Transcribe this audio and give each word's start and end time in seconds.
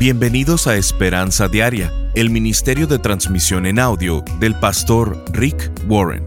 Bienvenidos 0.00 0.66
a 0.66 0.78
Esperanza 0.78 1.46
Diaria, 1.46 1.92
el 2.14 2.30
Ministerio 2.30 2.86
de 2.86 2.98
Transmisión 2.98 3.66
en 3.66 3.78
Audio 3.78 4.24
del 4.38 4.54
pastor 4.54 5.22
Rick 5.30 5.70
Warren. 5.88 6.24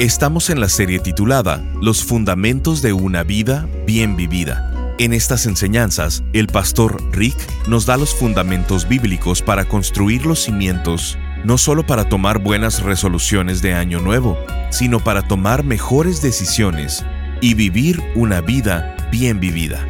Estamos 0.00 0.50
en 0.50 0.60
la 0.60 0.68
serie 0.68 0.98
titulada 0.98 1.64
Los 1.80 2.02
Fundamentos 2.02 2.82
de 2.82 2.92
una 2.92 3.22
Vida 3.22 3.68
Bien 3.86 4.16
Vivida. 4.16 4.96
En 4.98 5.12
estas 5.12 5.46
enseñanzas, 5.46 6.24
el 6.32 6.48
pastor 6.48 7.00
Rick 7.12 7.36
nos 7.68 7.86
da 7.86 7.96
los 7.96 8.12
fundamentos 8.12 8.88
bíblicos 8.88 9.40
para 9.40 9.66
construir 9.66 10.26
los 10.26 10.40
cimientos, 10.40 11.16
no 11.44 11.58
solo 11.58 11.86
para 11.86 12.08
tomar 12.08 12.40
buenas 12.40 12.82
resoluciones 12.82 13.62
de 13.62 13.72
año 13.72 14.00
nuevo, 14.00 14.36
sino 14.72 14.98
para 14.98 15.22
tomar 15.22 15.62
mejores 15.62 16.22
decisiones 16.22 17.06
y 17.40 17.54
vivir 17.54 18.02
una 18.16 18.40
vida 18.40 18.96
bien 19.12 19.38
vivida. 19.38 19.86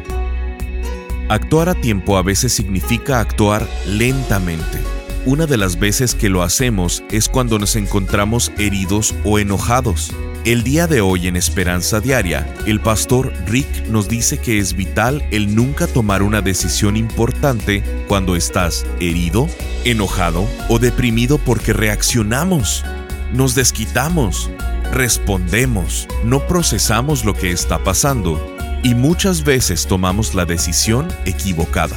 Actuar 1.29 1.69
a 1.69 1.75
tiempo 1.75 2.17
a 2.17 2.21
veces 2.21 2.53
significa 2.53 3.19
actuar 3.19 3.67
lentamente. 3.87 4.79
Una 5.25 5.45
de 5.45 5.55
las 5.55 5.79
veces 5.79 6.15
que 6.15 6.27
lo 6.27 6.43
hacemos 6.43 7.01
es 7.11 7.29
cuando 7.29 7.57
nos 7.57 7.77
encontramos 7.77 8.51
heridos 8.57 9.15
o 9.23 9.39
enojados. 9.39 10.11
El 10.43 10.63
día 10.63 10.85
de 10.85 10.99
hoy 10.99 11.27
en 11.27 11.37
Esperanza 11.37 12.01
Diaria, 12.01 12.53
el 12.65 12.81
pastor 12.81 13.31
Rick 13.47 13.87
nos 13.87 14.09
dice 14.09 14.37
que 14.37 14.59
es 14.59 14.75
vital 14.75 15.25
el 15.31 15.55
nunca 15.55 15.87
tomar 15.87 16.23
una 16.23 16.41
decisión 16.41 16.97
importante 16.97 17.81
cuando 18.09 18.35
estás 18.35 18.85
herido, 18.99 19.47
enojado 19.85 20.45
o 20.67 20.77
deprimido 20.77 21.37
porque 21.37 21.71
reaccionamos, 21.71 22.83
nos 23.31 23.55
desquitamos, 23.55 24.51
respondemos, 24.91 26.09
no 26.25 26.45
procesamos 26.45 27.23
lo 27.23 27.33
que 27.33 27.51
está 27.51 27.81
pasando 27.81 28.52
y 28.83 28.95
muchas 28.95 29.43
veces 29.43 29.87
tomamos 29.87 30.35
la 30.35 30.45
decisión 30.45 31.07
equivocada. 31.25 31.95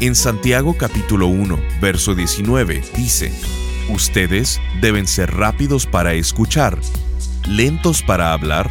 En 0.00 0.14
Santiago 0.14 0.76
capítulo 0.76 1.28
1, 1.28 1.58
verso 1.80 2.14
19 2.14 2.82
dice, 2.96 3.32
Ustedes 3.88 4.60
deben 4.80 5.06
ser 5.06 5.34
rápidos 5.34 5.86
para 5.86 6.12
escuchar, 6.14 6.78
lentos 7.46 8.02
para 8.02 8.32
hablar 8.32 8.68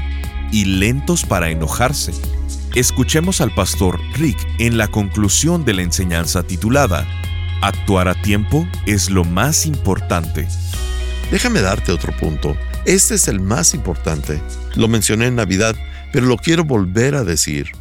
y 0.52 0.66
lentos 0.66 1.24
para 1.24 1.50
enojarse. 1.50 2.12
Escuchemos 2.76 3.42
al 3.42 3.54
pastor 3.56 4.00
Rick 4.16 4.38
en 4.60 4.78
la 4.78 4.90
conclusión 4.90 5.66
de 5.66 5.74
la 5.74 5.82
enseñanza 5.82 6.44
titulada, 6.44 7.08
Actuar 7.62 8.08
a 8.08 8.22
tiempo 8.22 8.68
es 8.86 9.10
lo 9.10 9.24
más 9.24 9.66
importante. 9.66 10.48
Déjame 11.32 11.62
darte 11.62 11.92
otro 11.92 12.16
punto. 12.16 12.56
Este 12.86 13.16
es 13.16 13.28
el 13.28 13.40
más 13.40 13.74
importante. 13.74 14.40
Lo 14.76 14.88
mencioné 14.88 15.26
en 15.26 15.36
Navidad 15.36 15.76
pero 16.12 16.26
lo 16.26 16.38
quiero 16.38 16.64
volver 16.64 17.16
a 17.16 17.24
decir. 17.24 17.72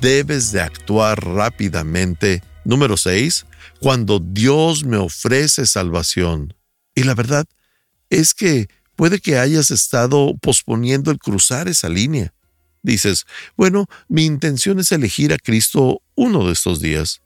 Debes 0.00 0.52
de 0.52 0.60
actuar 0.60 1.24
rápidamente. 1.24 2.42
Número 2.64 2.96
6. 2.96 3.46
Cuando 3.80 4.18
Dios 4.18 4.84
me 4.84 4.96
ofrece 4.96 5.66
salvación. 5.66 6.54
Y 6.94 7.04
la 7.04 7.14
verdad 7.14 7.46
es 8.10 8.34
que 8.34 8.68
puede 8.96 9.20
que 9.20 9.38
hayas 9.38 9.70
estado 9.70 10.36
posponiendo 10.38 11.10
el 11.10 11.18
cruzar 11.18 11.68
esa 11.68 11.88
línea. 11.88 12.32
Dices, 12.82 13.26
bueno, 13.56 13.86
mi 14.08 14.24
intención 14.24 14.78
es 14.78 14.92
elegir 14.92 15.32
a 15.32 15.38
Cristo 15.38 16.02
uno 16.14 16.46
de 16.46 16.52
estos 16.52 16.80
días. 16.80 17.20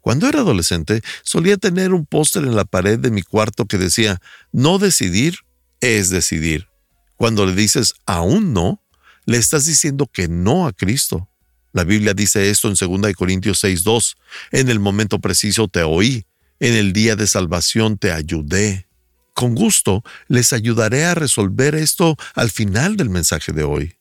Cuando 0.00 0.28
era 0.28 0.40
adolescente, 0.40 1.00
solía 1.22 1.56
tener 1.56 1.94
un 1.94 2.04
póster 2.04 2.44
en 2.44 2.54
la 2.54 2.66
pared 2.66 2.98
de 2.98 3.10
mi 3.10 3.22
cuarto 3.22 3.64
que 3.64 3.78
decía, 3.78 4.20
no 4.52 4.78
decidir 4.78 5.38
es 5.80 6.10
decidir. 6.10 6.68
Cuando 7.16 7.46
le 7.46 7.54
dices 7.54 7.94
aún 8.04 8.52
no, 8.52 8.83
le 9.26 9.38
estás 9.38 9.66
diciendo 9.66 10.08
que 10.12 10.28
no 10.28 10.66
a 10.66 10.72
Cristo. 10.72 11.28
La 11.72 11.84
Biblia 11.84 12.14
dice 12.14 12.50
esto 12.50 12.68
en 12.68 12.74
2 12.74 13.14
Corintios 13.14 13.62
6:2. 13.62 14.16
En 14.52 14.68
el 14.68 14.78
momento 14.78 15.18
preciso 15.18 15.68
te 15.68 15.82
oí, 15.82 16.26
en 16.60 16.74
el 16.74 16.92
día 16.92 17.16
de 17.16 17.26
salvación 17.26 17.98
te 17.98 18.12
ayudé. 18.12 18.88
Con 19.32 19.54
gusto 19.54 20.04
les 20.28 20.52
ayudaré 20.52 21.04
a 21.04 21.14
resolver 21.14 21.74
esto 21.74 22.16
al 22.34 22.50
final 22.50 22.96
del 22.96 23.10
mensaje 23.10 23.52
de 23.52 23.64
hoy. 23.64 23.96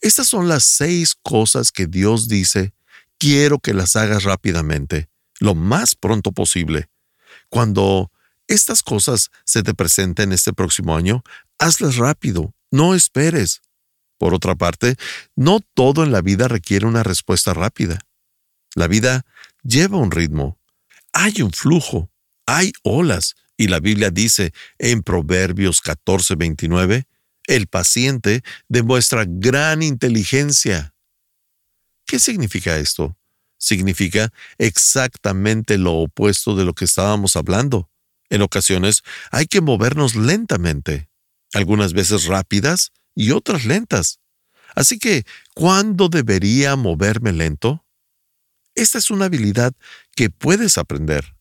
Estas 0.00 0.28
son 0.28 0.48
las 0.48 0.64
seis 0.64 1.14
cosas 1.22 1.72
que 1.72 1.86
Dios 1.86 2.28
dice, 2.28 2.74
quiero 3.18 3.58
que 3.58 3.74
las 3.74 3.96
hagas 3.96 4.24
rápidamente, 4.24 5.08
lo 5.38 5.54
más 5.54 5.94
pronto 5.94 6.32
posible. 6.32 6.88
Cuando 7.48 8.10
estas 8.48 8.82
cosas 8.82 9.30
se 9.44 9.62
te 9.62 9.74
presenten 9.74 10.32
este 10.32 10.52
próximo 10.52 10.96
año, 10.96 11.22
hazlas 11.58 11.96
rápido, 11.96 12.54
no 12.70 12.94
esperes. 12.94 13.62
Por 14.18 14.34
otra 14.34 14.54
parte, 14.54 14.96
no 15.34 15.60
todo 15.74 16.02
en 16.04 16.12
la 16.12 16.22
vida 16.22 16.48
requiere 16.48 16.86
una 16.86 17.02
respuesta 17.02 17.52
rápida. 17.54 17.98
La 18.74 18.88
vida 18.88 19.26
lleva 19.62 19.98
un 19.98 20.10
ritmo. 20.10 20.58
Hay 21.12 21.42
un 21.42 21.52
flujo, 21.52 22.10
hay 22.46 22.72
olas, 22.82 23.36
y 23.56 23.68
la 23.68 23.80
Biblia 23.80 24.10
dice 24.10 24.52
en 24.78 25.02
Proverbios 25.02 25.82
14:29, 25.82 27.06
el 27.46 27.66
paciente 27.68 28.42
demuestra 28.68 29.24
gran 29.26 29.82
inteligencia. 29.82 30.94
¿Qué 32.06 32.18
significa 32.18 32.76
esto? 32.76 33.16
Significa 33.58 34.32
exactamente 34.58 35.78
lo 35.78 35.94
opuesto 35.94 36.54
de 36.54 36.64
lo 36.64 36.74
que 36.74 36.84
estábamos 36.84 37.36
hablando. 37.36 37.90
En 38.28 38.42
ocasiones 38.42 39.02
hay 39.30 39.46
que 39.46 39.60
movernos 39.60 40.16
lentamente, 40.16 41.08
algunas 41.52 41.92
veces 41.92 42.26
rápidas 42.26 42.92
y 43.16 43.32
otras 43.32 43.64
lentas. 43.64 44.20
Así 44.76 45.00
que, 45.00 45.24
¿cuándo 45.54 46.08
debería 46.08 46.76
moverme 46.76 47.32
lento? 47.32 47.84
Esta 48.76 48.98
es 48.98 49.10
una 49.10 49.24
habilidad 49.24 49.72
que 50.14 50.30
puedes 50.30 50.78
aprender. 50.78 51.34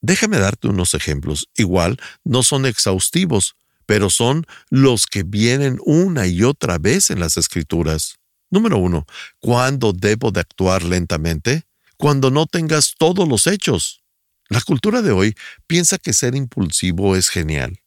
Déjame 0.00 0.38
darte 0.38 0.68
unos 0.68 0.94
ejemplos. 0.94 1.48
Igual, 1.56 1.98
no 2.24 2.42
son 2.44 2.64
exhaustivos, 2.64 3.56
pero 3.84 4.10
son 4.10 4.46
los 4.70 5.06
que 5.06 5.24
vienen 5.24 5.78
una 5.84 6.26
y 6.26 6.44
otra 6.44 6.78
vez 6.78 7.10
en 7.10 7.20
las 7.20 7.36
escrituras. 7.36 8.18
Número 8.50 8.78
uno, 8.78 9.06
¿cuándo 9.40 9.92
debo 9.92 10.30
de 10.30 10.40
actuar 10.40 10.82
lentamente? 10.84 11.64
Cuando 11.96 12.30
no 12.30 12.46
tengas 12.46 12.94
todos 12.96 13.28
los 13.28 13.46
hechos. 13.46 14.02
La 14.48 14.60
cultura 14.60 15.02
de 15.02 15.10
hoy 15.10 15.34
piensa 15.66 15.98
que 15.98 16.14
ser 16.14 16.34
impulsivo 16.34 17.16
es 17.16 17.28
genial. 17.28 17.80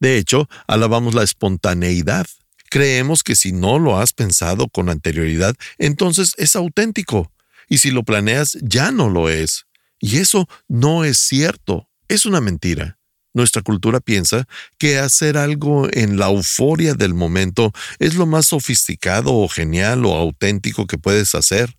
De 0.00 0.16
hecho, 0.16 0.48
alabamos 0.66 1.14
la 1.14 1.24
espontaneidad. 1.24 2.26
Creemos 2.70 3.22
que 3.22 3.36
si 3.36 3.52
no 3.52 3.78
lo 3.78 3.98
has 3.98 4.12
pensado 4.12 4.68
con 4.68 4.88
anterioridad, 4.88 5.54
entonces 5.78 6.32
es 6.36 6.56
auténtico, 6.56 7.32
y 7.68 7.78
si 7.78 7.90
lo 7.90 8.02
planeas 8.02 8.58
ya 8.62 8.90
no 8.90 9.08
lo 9.08 9.28
es. 9.28 9.66
Y 10.00 10.18
eso 10.18 10.48
no 10.68 11.04
es 11.04 11.18
cierto, 11.18 11.88
es 12.08 12.26
una 12.26 12.40
mentira. 12.40 12.98
Nuestra 13.34 13.62
cultura 13.62 14.00
piensa 14.00 14.48
que 14.78 14.98
hacer 14.98 15.36
algo 15.36 15.88
en 15.92 16.18
la 16.18 16.26
euforia 16.26 16.94
del 16.94 17.14
momento 17.14 17.72
es 17.98 18.16
lo 18.16 18.26
más 18.26 18.46
sofisticado 18.46 19.34
o 19.34 19.48
genial 19.48 20.06
o 20.06 20.14
auténtico 20.14 20.86
que 20.86 20.98
puedes 20.98 21.34
hacer. 21.34 21.76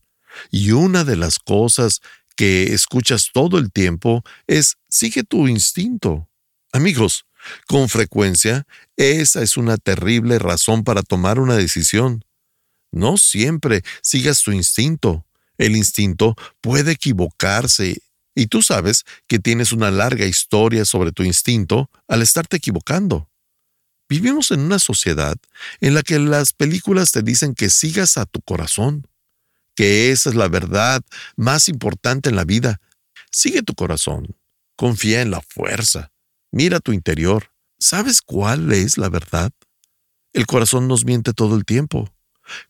Y 0.52 0.72
una 0.72 1.04
de 1.04 1.16
las 1.16 1.40
cosas 1.40 2.02
que 2.36 2.74
escuchas 2.74 3.32
todo 3.34 3.58
el 3.58 3.72
tiempo 3.72 4.24
es 4.48 4.78
sigue 4.88 5.24
tu 5.24 5.48
instinto. 5.48 6.30
Amigos, 6.72 7.26
con 7.68 7.90
frecuencia, 7.90 8.66
esa 8.98 9.42
es 9.42 9.58
una 9.58 9.78
terrible 9.78 10.40
razón 10.40 10.84
para 10.84 11.02
tomar 11.02 11.40
una 11.40 11.56
decisión. 11.56 12.26
No 12.92 13.18
siempre 13.18 13.84
sigas 14.02 14.42
tu 14.44 14.52
instinto. 14.52 15.26
El 15.58 15.76
instinto 15.76 16.36
puede 16.62 16.94
equivocarse 16.94 18.02
y 18.36 18.48
tú 18.48 18.62
sabes 18.62 19.06
que 19.28 19.40
tienes 19.40 19.74
una 19.74 19.92
larga 19.92 20.26
historia 20.26 20.86
sobre 20.86 21.12
tu 21.12 21.24
instinto 21.24 21.90
al 22.08 22.22
estarte 22.22 22.58
equivocando. 22.58 23.30
Vivimos 24.08 24.52
en 24.52 24.62
una 24.62 24.80
sociedad 24.80 25.36
en 25.82 25.94
la 25.94 26.02
que 26.02 26.18
las 26.18 26.54
películas 26.54 27.12
te 27.12 27.22
dicen 27.22 27.54
que 27.54 27.70
sigas 27.70 28.18
a 28.18 28.26
tu 28.26 28.42
corazón, 28.42 29.08
que 29.76 30.12
esa 30.12 30.30
es 30.30 30.36
la 30.36 30.48
verdad 30.48 31.04
más 31.36 31.70
importante 31.70 32.30
en 32.30 32.36
la 32.36 32.44
vida. 32.44 32.82
Sigue 33.32 33.62
tu 33.62 33.76
corazón, 33.76 34.36
confía 34.76 35.22
en 35.22 35.32
la 35.32 35.42
fuerza, 35.42 36.12
Mira 36.52 36.80
tu 36.80 36.94
interior. 36.94 37.52
¿Sabes 37.78 38.22
cuál 38.22 38.72
es 38.74 38.98
la 38.98 39.10
verdad? 39.10 39.52
El 40.34 40.46
corazón 40.46 40.88
nos 40.88 41.06
miente 41.06 41.34
todo 41.34 41.56
el 41.56 41.66
tiempo. 41.66 42.12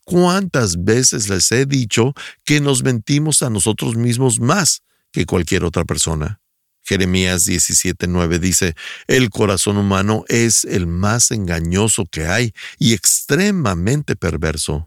¿Cuántas 0.04 0.84
veces 0.84 1.28
les 1.28 1.50
he 1.52 1.66
dicho 1.66 2.14
que 2.44 2.60
nos 2.60 2.82
mentimos 2.82 3.42
a 3.42 3.50
nosotros 3.50 3.96
mismos 3.96 4.40
más 4.40 4.82
que 5.10 5.26
cualquier 5.26 5.64
otra 5.64 5.84
persona? 5.84 6.40
Jeremías 6.82 7.46
17:9 7.46 8.38
dice, 8.38 8.74
el 9.06 9.30
corazón 9.30 9.76
humano 9.76 10.24
es 10.28 10.64
el 10.64 10.86
más 10.86 11.30
engañoso 11.30 12.06
que 12.10 12.26
hay 12.26 12.52
y 12.78 12.94
extremadamente 12.94 14.16
perverso. 14.16 14.86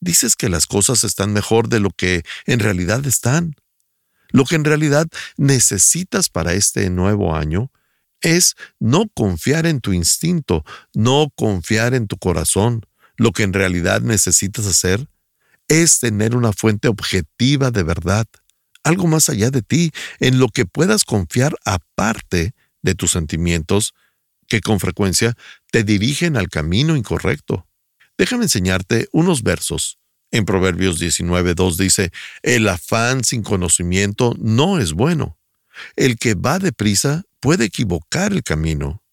Dices 0.00 0.36
que 0.36 0.48
las 0.48 0.66
cosas 0.66 1.04
están 1.04 1.32
mejor 1.32 1.68
de 1.68 1.80
lo 1.80 1.90
que 1.90 2.22
en 2.44 2.60
realidad 2.60 3.06
están. 3.06 3.54
Lo 4.30 4.44
que 4.44 4.56
en 4.56 4.64
realidad 4.64 5.06
necesitas 5.36 6.28
para 6.28 6.54
este 6.54 6.90
nuevo 6.90 7.34
año 7.34 7.70
es 8.20 8.54
no 8.80 9.08
confiar 9.14 9.66
en 9.66 9.80
tu 9.80 9.92
instinto, 9.92 10.64
no 10.94 11.32
confiar 11.34 11.94
en 11.94 12.06
tu 12.06 12.16
corazón. 12.16 12.86
Lo 13.16 13.32
que 13.32 13.42
en 13.44 13.52
realidad 13.52 14.00
necesitas 14.00 14.66
hacer 14.66 15.08
es 15.68 16.00
tener 16.00 16.36
una 16.36 16.52
fuente 16.52 16.88
objetiva 16.88 17.70
de 17.70 17.82
verdad, 17.82 18.26
algo 18.84 19.06
más 19.06 19.28
allá 19.28 19.50
de 19.50 19.62
ti, 19.62 19.90
en 20.20 20.38
lo 20.38 20.48
que 20.48 20.66
puedas 20.66 21.04
confiar 21.04 21.56
aparte 21.64 22.54
de 22.82 22.94
tus 22.94 23.12
sentimientos, 23.12 23.94
que 24.46 24.60
con 24.60 24.78
frecuencia 24.78 25.36
te 25.72 25.82
dirigen 25.82 26.36
al 26.36 26.48
camino 26.48 26.94
incorrecto. 26.96 27.66
Déjame 28.16 28.44
enseñarte 28.44 29.08
unos 29.12 29.42
versos. 29.42 29.98
En 30.30 30.44
Proverbios 30.44 31.00
19.2 31.00 31.76
dice, 31.76 32.12
El 32.42 32.68
afán 32.68 33.24
sin 33.24 33.42
conocimiento 33.42 34.34
no 34.38 34.78
es 34.78 34.92
bueno. 34.92 35.38
El 35.96 36.16
que 36.18 36.34
va 36.34 36.58
deprisa 36.58 37.24
puede 37.46 37.66
equivocar 37.66 38.32
el 38.32 38.42
camino. 38.42 39.04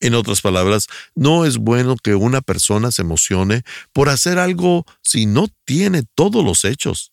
En 0.00 0.14
otras 0.14 0.40
palabras, 0.40 0.86
no 1.14 1.44
es 1.44 1.58
bueno 1.58 1.96
que 2.02 2.14
una 2.14 2.40
persona 2.40 2.90
se 2.90 3.02
emocione 3.02 3.62
por 3.92 4.08
hacer 4.08 4.38
algo 4.38 4.86
si 5.02 5.26
no 5.26 5.48
tiene 5.66 6.02
todos 6.14 6.42
los 6.42 6.64
hechos. 6.64 7.12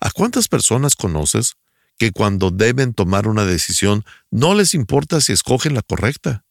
¿A 0.00 0.10
cuántas 0.10 0.48
personas 0.48 0.96
conoces 0.96 1.54
que 1.96 2.12
cuando 2.12 2.50
deben 2.50 2.92
tomar 2.92 3.26
una 3.26 3.46
decisión 3.46 4.04
no 4.30 4.54
les 4.54 4.74
importa 4.74 5.22
si 5.22 5.32
escogen 5.32 5.72
la 5.72 5.80
correcta? 5.80 6.44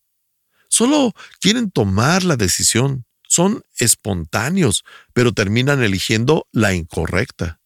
Solo 0.67 1.13
quieren 1.39 1.69
tomar 1.69 2.23
la 2.23 2.37
decisión, 2.37 3.05
son 3.27 3.61
espontáneos, 3.77 4.85
pero 5.13 5.33
terminan 5.33 5.83
eligiendo 5.83 6.47
la 6.51 6.73
incorrecta. 6.73 7.59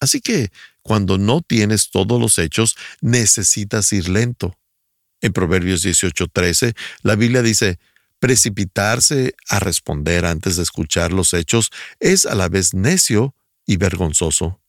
Así 0.00 0.22
que, 0.22 0.50
cuando 0.80 1.18
no 1.18 1.42
tienes 1.42 1.90
todos 1.90 2.18
los 2.18 2.38
hechos, 2.38 2.74
necesitas 3.02 3.92
ir 3.92 4.08
lento. 4.08 4.56
En 5.20 5.32
Proverbios 5.32 5.82
18:13, 5.82 6.74
la 7.02 7.16
Biblia 7.16 7.42
dice, 7.42 7.78
precipitarse 8.18 9.34
a 9.48 9.60
responder 9.60 10.24
antes 10.24 10.56
de 10.56 10.62
escuchar 10.62 11.12
los 11.12 11.34
hechos 11.34 11.70
es 12.00 12.26
a 12.26 12.34
la 12.34 12.48
vez 12.48 12.74
necio 12.74 13.34
y 13.66 13.76
vergonzoso. 13.76 14.60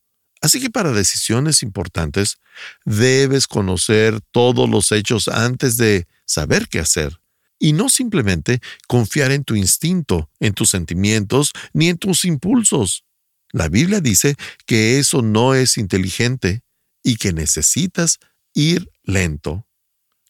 Así 0.42 0.60
que 0.60 0.70
para 0.70 0.92
decisiones 0.92 1.64
importantes, 1.64 2.38
debes 2.86 3.48
conocer 3.48 4.20
todos 4.32 4.70
los 4.70 4.92
hechos 4.92 5.28
antes 5.28 5.78
de 5.78 6.08
saber 6.26 6.68
qué 6.68 6.80
hacer, 6.80 7.20
y 7.60 7.74
no 7.74 7.90
simplemente 7.90 8.60
confiar 8.88 9.32
en 9.32 9.44
tu 9.44 9.56
instinto, 9.56 10.30
en 10.40 10.54
tus 10.54 10.70
sentimientos, 10.70 11.54
ni 11.74 11.90
en 11.90 11.98
tus 11.98 12.26
impulsos. 12.26 13.04
La 13.52 13.70
Biblia 13.70 14.02
dice 14.02 14.36
que 14.66 15.00
eso 15.00 15.22
no 15.22 15.56
es 15.56 15.78
inteligente 15.78 16.62
y 17.04 17.16
que 17.16 17.34
necesitas 17.34 18.20
ir 18.54 18.92
lento. 19.04 19.67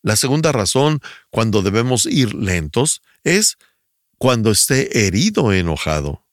La 0.01 0.15
segunda 0.15 0.51
razón 0.51 0.99
cuando 1.29 1.61
debemos 1.61 2.05
ir 2.05 2.33
lentos 2.33 3.01
es 3.23 3.57
cuando 4.17 4.51
esté 4.51 5.05
herido 5.05 5.43
o 5.43 5.53
enojado. 5.53 6.25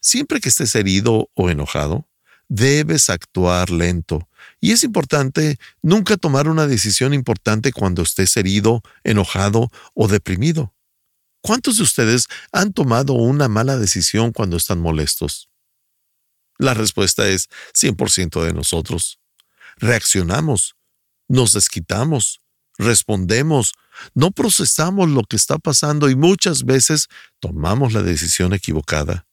Siempre 0.00 0.40
que 0.40 0.48
estés 0.48 0.74
herido 0.74 1.30
o 1.34 1.50
enojado, 1.50 2.08
debes 2.48 3.08
actuar 3.10 3.70
lento. 3.70 4.28
Y 4.60 4.72
es 4.72 4.84
importante 4.84 5.58
nunca 5.80 6.16
tomar 6.16 6.48
una 6.48 6.66
decisión 6.66 7.14
importante 7.14 7.72
cuando 7.72 8.02
estés 8.02 8.36
herido, 8.36 8.82
enojado 9.04 9.70
o 9.94 10.06
deprimido. 10.06 10.74
¿Cuántos 11.40 11.78
de 11.78 11.82
ustedes 11.82 12.26
han 12.52 12.72
tomado 12.72 13.14
una 13.14 13.48
mala 13.48 13.76
decisión 13.78 14.32
cuando 14.32 14.56
están 14.56 14.80
molestos? 14.80 15.48
La 16.58 16.74
respuesta 16.74 17.26
es 17.26 17.48
100% 17.74 18.44
de 18.44 18.52
nosotros. 18.52 19.18
Reaccionamos, 19.78 20.76
nos 21.28 21.54
desquitamos, 21.54 22.41
respondemos, 22.78 23.72
no 24.14 24.30
procesamos 24.30 25.08
lo 25.08 25.22
que 25.24 25.36
está 25.36 25.58
pasando 25.58 26.08
y 26.08 26.16
muchas 26.16 26.64
veces 26.64 27.08
tomamos 27.40 27.92
la 27.92 28.02
decisión 28.02 28.52
equivocada. 28.52 29.26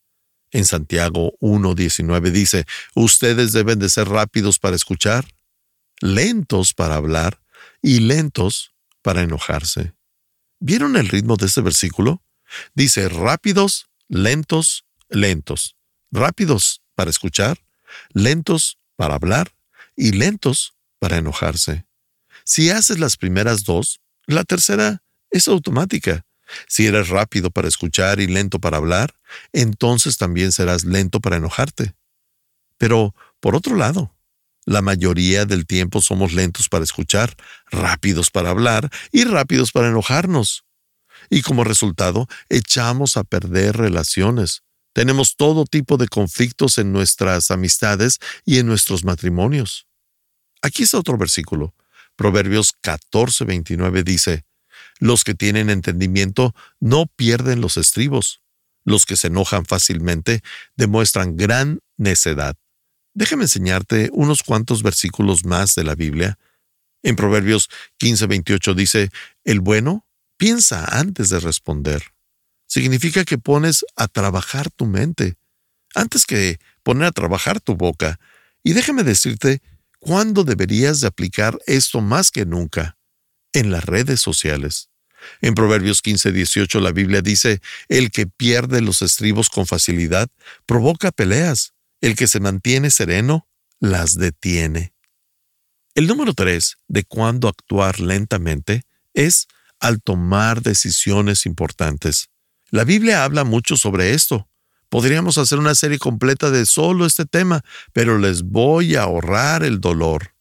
En 0.51 0.65
Santiago 0.65 1.33
1.19 1.39 2.31
dice, 2.31 2.65
ustedes 2.95 3.51
deben 3.51 3.80
de 3.80 3.89
ser 3.89 4.09
rápidos 4.09 4.59
para 4.59 4.75
escuchar, 4.75 5.25
lentos 6.01 6.74
para 6.74 6.95
hablar 6.95 7.39
y 7.81 8.00
lentos 8.00 8.74
para 9.01 9.21
enojarse. 9.21 9.94
¿Vieron 10.59 10.97
el 10.97 11.07
ritmo 11.07 11.38
de 11.38 11.45
ese 11.45 11.62
versículo? 11.62 12.21
Dice 12.74 13.07
rápidos, 13.09 13.88
lentos, 14.07 14.85
lentos. 15.09 15.75
Rápidos 16.12 16.81
para 16.95 17.12
escuchar, 17.12 17.59
lentos 18.12 18.80
para 18.95 19.15
hablar 19.15 19.53
y 19.95 20.12
lentos 20.12 20.74
para 21.00 21.18
enojarse. 21.18 21.85
Si 22.50 22.72
haces 22.72 22.98
las 22.98 23.16
primeras 23.16 23.63
dos, 23.63 24.01
la 24.25 24.44
tercera 24.44 25.04
es 25.30 25.48
automática. 25.48 26.25
Si 26.68 26.88
eres 26.88 27.10
rápido 27.10 27.51
para 27.51 27.68
escuchar 27.68 28.19
y 28.19 28.25
lento 28.25 28.57
para 28.57 28.78
hablar, 28.78 29.13
entonces 29.54 30.18
también 30.18 30.51
serás 30.51 30.84
lento 30.84 31.19
para 31.19 31.36
enojarte. 31.36 31.94
Pero, 32.80 33.13
por 33.40 33.56
otro 33.56 33.75
lado, 33.75 34.16
la 34.66 34.81
mayoría 34.81 35.46
del 35.46 35.68
tiempo 35.68 36.01
somos 36.01 36.34
lentos 36.34 36.69
para 36.69 36.84
escuchar, 36.84 37.36
rápidos 37.69 38.31
para 38.31 38.50
hablar 38.50 38.90
y 39.12 39.25
rápidos 39.25 39.72
para 39.72 39.90
enojarnos. 39.90 40.63
Y 41.30 41.44
como 41.44 41.63
resultado, 41.63 42.28
echamos 42.50 43.16
a 43.16 43.24
perder 43.24 43.78
relaciones. 43.78 44.63
Tenemos 44.94 45.36
todo 45.36 45.66
tipo 45.66 45.98
de 45.98 46.07
conflictos 46.07 46.80
en 46.80 46.94
nuestras 46.94 47.52
amistades 47.52 48.18
y 48.44 48.57
en 48.57 48.66
nuestros 48.66 49.04
matrimonios. 49.04 49.86
Aquí 50.63 50.81
está 50.81 50.98
otro 50.98 51.16
versículo. 51.16 51.75
Proverbios 52.19 52.74
14:29 52.83 54.04
dice, 54.04 54.44
los 55.00 55.24
que 55.24 55.36
tienen 55.36 55.69
entendimiento 55.69 56.54
no 56.81 57.06
pierden 57.06 57.62
los 57.62 57.77
estribos. 57.77 58.42
Los 58.83 59.06
que 59.06 59.16
se 59.16 59.27
enojan 59.27 59.66
fácilmente 59.66 60.42
demuestran 60.75 61.38
gran 61.38 61.80
necedad. 61.95 62.57
Déjame 63.13 63.44
enseñarte 63.44 64.10
unos 64.12 64.44
cuantos 64.44 64.83
versículos 64.83 65.45
más 65.45 65.75
de 65.75 65.86
la 65.86 65.95
Biblia. 65.95 66.38
En 67.04 67.16
Proverbios 67.16 67.69
15:28 68.01 68.74
dice, 68.75 69.12
El 69.45 69.62
bueno 69.62 70.06
piensa 70.36 70.83
antes 71.00 71.30
de 71.30 71.39
responder. 71.39 72.04
Significa 72.68 73.24
que 73.24 73.38
pones 73.38 73.86
a 73.95 74.10
trabajar 74.10 74.69
tu 74.69 74.88
mente, 74.88 75.38
antes 75.95 76.25
que 76.25 76.60
poner 76.83 77.06
a 77.06 77.12
trabajar 77.13 77.62
tu 77.62 77.77
boca. 77.77 78.19
Y 78.62 78.74
déjame 78.74 79.06
decirte 79.06 79.62
cuándo 80.00 80.44
deberías 80.44 81.01
de 81.01 81.07
aplicar 81.07 81.57
esto 81.68 82.01
más 82.01 82.31
que 82.31 82.46
nunca, 82.46 82.98
en 83.54 83.72
las 83.72 83.84
redes 83.84 84.19
sociales. 84.19 84.90
En 85.42 85.54
Proverbios 85.54 86.01
15, 86.01 86.31
18 86.31 86.80
la 86.80 86.92
Biblia 86.92 87.22
dice, 87.22 87.62
el 87.88 88.12
que 88.12 88.25
pierde 88.25 88.81
los 88.81 89.01
estribos 89.01 89.50
con 89.50 89.66
facilidad 89.66 90.30
provoca 90.66 91.12
peleas, 91.12 91.74
el 92.01 92.16
que 92.16 92.28
se 92.28 92.40
mantiene 92.40 92.90
sereno 92.90 93.48
las 93.80 94.16
detiene. 94.16 94.94
El 95.96 96.07
número 96.07 96.34
tres 96.34 96.78
de 96.88 97.04
cuándo 97.04 97.47
actuar 97.47 98.00
lentamente 98.00 98.83
es 99.14 99.47
al 99.80 100.02
tomar 100.02 100.62
decisiones 100.62 101.45
importantes. 101.45 102.30
La 102.69 102.83
Biblia 102.83 103.23
habla 103.23 103.44
mucho 103.44 103.78
sobre 103.78 104.14
esto. 104.14 104.48
Podríamos 104.90 105.38
hacer 105.38 105.60
una 105.60 105.76
serie 105.76 106.00
completa 106.00 106.50
de 106.50 106.66
solo 106.66 107.06
este 107.06 107.26
tema, 107.26 107.62
pero 107.94 108.18
les 108.18 108.44
voy 108.44 108.96
a 108.96 109.04
ahorrar 109.04 109.64
el 109.64 109.80
dolor. 109.80 110.34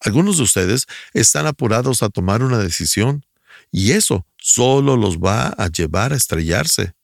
Algunos 0.00 0.36
de 0.36 0.42
ustedes 0.42 0.86
están 1.12 1.46
apurados 1.46 2.02
a 2.02 2.10
tomar 2.10 2.42
una 2.42 2.58
decisión, 2.58 3.24
y 3.70 3.92
eso 3.92 4.26
solo 4.36 4.96
los 4.96 5.18
va 5.18 5.48
a 5.48 5.68
llevar 5.68 6.12
a 6.12 6.16
estrellarse. 6.16 6.94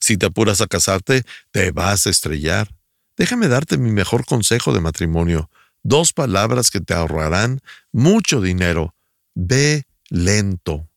Si 0.00 0.16
te 0.16 0.26
apuras 0.26 0.60
a 0.60 0.66
casarte, 0.66 1.24
te 1.50 1.72
vas 1.72 2.06
a 2.06 2.10
estrellar. 2.10 2.74
Déjame 3.16 3.48
darte 3.48 3.76
mi 3.76 3.90
mejor 3.90 4.24
consejo 4.24 4.72
de 4.72 4.80
matrimonio. 4.80 5.50
Dos 5.82 6.12
palabras 6.12 6.70
que 6.70 6.80
te 6.80 6.94
ahorrarán 6.94 7.60
mucho 7.92 8.40
dinero. 8.40 8.94
Ve 9.34 9.84
lento. 10.08 10.88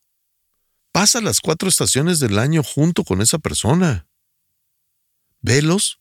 Pasa 0.92 1.22
las 1.22 1.40
cuatro 1.40 1.70
estaciones 1.70 2.20
del 2.20 2.40
año 2.40 2.64
junto 2.64 3.04
con 3.04 3.22
esa 3.22 3.38
persona. 3.38 4.08
Velos 5.42 6.00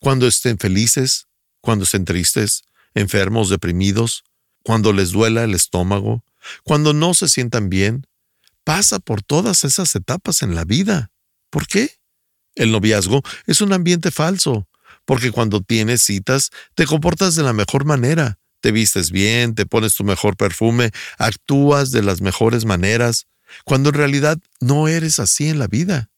cuando 0.00 0.26
estén 0.26 0.58
felices, 0.58 1.26
cuando 1.60 1.84
estén 1.84 2.04
tristes, 2.04 2.64
enfermos, 2.94 3.48
deprimidos, 3.48 4.24
cuando 4.62 4.92
les 4.92 5.10
duela 5.10 5.44
el 5.44 5.54
estómago, 5.54 6.24
cuando 6.62 6.92
no 6.92 7.14
se 7.14 7.28
sientan 7.28 7.70
bien, 7.70 8.06
pasa 8.64 8.98
por 8.98 9.22
todas 9.22 9.64
esas 9.64 9.94
etapas 9.94 10.42
en 10.42 10.54
la 10.54 10.64
vida. 10.64 11.10
¿Por 11.50 11.66
qué? 11.66 11.98
El 12.54 12.72
noviazgo 12.72 13.22
es 13.46 13.60
un 13.60 13.72
ambiente 13.72 14.10
falso, 14.10 14.68
porque 15.04 15.30
cuando 15.30 15.60
tienes 15.60 16.02
citas 16.02 16.50
te 16.74 16.86
comportas 16.86 17.34
de 17.34 17.42
la 17.42 17.52
mejor 17.52 17.84
manera, 17.84 18.38
te 18.60 18.72
vistes 18.72 19.10
bien, 19.10 19.54
te 19.54 19.66
pones 19.66 19.94
tu 19.94 20.04
mejor 20.04 20.36
perfume, 20.36 20.90
actúas 21.18 21.90
de 21.90 22.02
las 22.02 22.20
mejores 22.20 22.64
maneras, 22.64 23.26
cuando 23.64 23.90
en 23.90 23.96
realidad 23.96 24.38
no 24.60 24.88
eres 24.88 25.18
así 25.18 25.48
en 25.48 25.58
la 25.58 25.66
vida. 25.66 26.10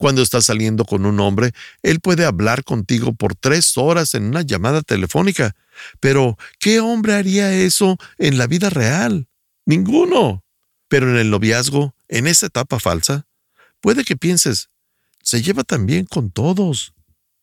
Cuando 0.00 0.22
estás 0.22 0.46
saliendo 0.46 0.86
con 0.86 1.04
un 1.04 1.20
hombre, 1.20 1.52
él 1.82 2.00
puede 2.00 2.24
hablar 2.24 2.64
contigo 2.64 3.12
por 3.12 3.34
tres 3.34 3.76
horas 3.76 4.14
en 4.14 4.24
una 4.24 4.40
llamada 4.40 4.80
telefónica, 4.80 5.54
pero 6.00 6.38
¿qué 6.58 6.80
hombre 6.80 7.12
haría 7.12 7.52
eso 7.52 7.98
en 8.16 8.38
la 8.38 8.46
vida 8.46 8.70
real? 8.70 9.28
Ninguno. 9.66 10.42
Pero 10.88 11.10
en 11.10 11.18
el 11.18 11.28
noviazgo, 11.28 11.94
en 12.08 12.28
esa 12.28 12.46
etapa 12.46 12.80
falsa, 12.80 13.26
puede 13.82 14.02
que 14.04 14.16
pienses, 14.16 14.70
se 15.22 15.42
lleva 15.42 15.64
tan 15.64 15.84
bien 15.84 16.06
con 16.06 16.30
todos. 16.30 16.94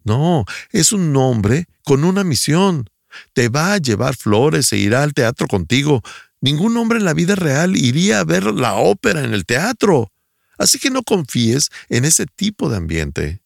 No, 0.04 0.44
es 0.72 0.92
un 0.92 1.16
hombre 1.16 1.68
con 1.84 2.04
una 2.04 2.24
misión. 2.24 2.90
Te 3.34 3.50
va 3.50 3.74
a 3.74 3.78
llevar 3.78 4.16
flores 4.16 4.74
e 4.74 4.78
irá 4.78 5.04
al 5.04 5.14
teatro 5.14 5.46
contigo. 5.46 6.02
Ningún 6.42 6.76
hombre 6.78 6.98
en 6.98 7.06
la 7.06 7.14
vida 7.14 7.36
real 7.36 7.78
iría 7.78 8.22
a 8.22 8.24
ver 8.24 8.46
la 8.46 8.74
ópera 8.74 9.24
en 9.24 9.36
el 9.36 9.46
teatro. 9.46 10.12
Así 10.58 10.80
que 10.80 10.90
no 10.90 11.04
confíes 11.04 11.70
en 11.90 12.06
ese 12.06 12.26
tipo 12.26 12.70
de 12.70 12.78
ambiente. 12.78 13.42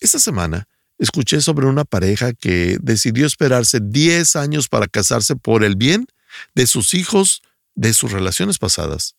Esta 0.00 0.18
semana 0.18 0.68
escuché 0.98 1.40
sobre 1.40 1.66
una 1.66 1.84
pareja 1.84 2.32
que 2.32 2.78
decidió 2.80 3.26
esperarse 3.26 3.80
10 3.82 4.36
años 4.36 4.68
para 4.68 4.86
casarse 4.86 5.36
por 5.36 5.64
el 5.64 5.76
bien 5.76 6.06
de 6.54 6.66
sus 6.66 6.94
hijos 6.94 7.42
de 7.74 7.92
sus 7.92 8.12
relaciones 8.12 8.58
pasadas. 8.58 9.14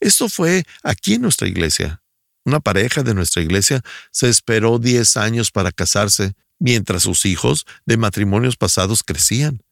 Esto 0.00 0.28
fue 0.28 0.64
aquí 0.82 1.14
en 1.14 1.22
nuestra 1.22 1.48
iglesia. 1.48 2.02
Una 2.44 2.60
pareja 2.60 3.02
de 3.02 3.14
nuestra 3.14 3.42
iglesia 3.42 3.82
se 4.10 4.28
esperó 4.28 4.78
10 4.78 5.16
años 5.16 5.50
para 5.50 5.72
casarse 5.72 6.34
mientras 6.58 7.02
sus 7.02 7.24
hijos 7.24 7.66
de 7.84 7.96
matrimonios 7.96 8.56
pasados 8.56 9.02
crecían. 9.02 9.62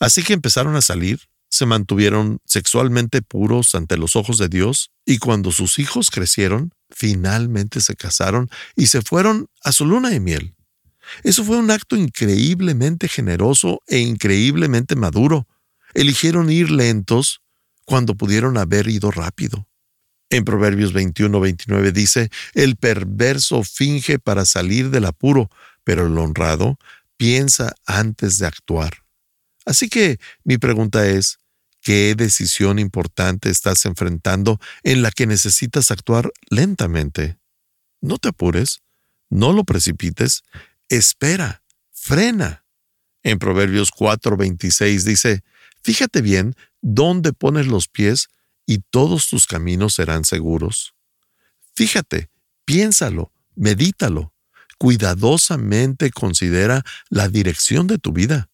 Así 0.00 0.22
que 0.22 0.32
empezaron 0.32 0.74
a 0.76 0.82
salir, 0.82 1.20
se 1.54 1.66
mantuvieron 1.66 2.40
sexualmente 2.44 3.22
puros 3.22 3.76
ante 3.76 3.96
los 3.96 4.16
ojos 4.16 4.38
de 4.38 4.48
Dios 4.48 4.90
y 5.06 5.18
cuando 5.18 5.52
sus 5.52 5.78
hijos 5.78 6.10
crecieron, 6.10 6.72
finalmente 6.90 7.80
se 7.80 7.94
casaron 7.94 8.50
y 8.74 8.86
se 8.86 9.02
fueron 9.02 9.46
a 9.62 9.70
su 9.70 9.86
luna 9.86 10.10
de 10.10 10.18
miel. 10.18 10.56
Eso 11.22 11.44
fue 11.44 11.56
un 11.58 11.70
acto 11.70 11.94
increíblemente 11.94 13.06
generoso 13.06 13.82
e 13.86 13.98
increíblemente 13.98 14.96
maduro. 14.96 15.46
Eligieron 15.94 16.50
ir 16.50 16.72
lentos 16.72 17.40
cuando 17.84 18.16
pudieron 18.16 18.58
haber 18.58 18.88
ido 18.88 19.12
rápido. 19.12 19.68
En 20.30 20.44
Proverbios 20.44 20.92
21-29 20.92 21.92
dice, 21.92 22.30
el 22.54 22.74
perverso 22.74 23.62
finge 23.62 24.18
para 24.18 24.44
salir 24.44 24.90
del 24.90 25.04
apuro, 25.04 25.50
pero 25.84 26.08
el 26.08 26.18
honrado 26.18 26.80
piensa 27.16 27.76
antes 27.86 28.38
de 28.38 28.46
actuar. 28.46 29.04
Así 29.64 29.88
que 29.88 30.18
mi 30.42 30.58
pregunta 30.58 31.06
es, 31.06 31.38
¿qué 31.84 32.14
decisión 32.16 32.80
importante 32.80 33.50
estás 33.50 33.84
enfrentando 33.84 34.58
en 34.82 35.02
la 35.02 35.12
que 35.12 35.26
necesitas 35.26 35.92
actuar 35.92 36.32
lentamente? 36.48 37.38
No 38.00 38.18
te 38.18 38.30
apures, 38.30 38.80
no 39.28 39.52
lo 39.52 39.64
precipites, 39.64 40.42
espera, 40.88 41.62
frena. 41.92 42.64
En 43.22 43.38
Proverbios 43.38 43.90
4:26 43.92 45.04
dice, 45.04 45.44
Fíjate 45.82 46.22
bien 46.22 46.56
dónde 46.80 47.34
pones 47.34 47.66
los 47.66 47.88
pies 47.88 48.28
y 48.66 48.78
todos 48.90 49.28
tus 49.28 49.46
caminos 49.46 49.94
serán 49.94 50.24
seguros. 50.24 50.94
Fíjate, 51.74 52.30
piénsalo, 52.64 53.30
medítalo, 53.54 54.32
cuidadosamente 54.78 56.10
considera 56.10 56.82
la 57.10 57.28
dirección 57.28 57.86
de 57.86 57.98
tu 57.98 58.12
vida. 58.12 58.48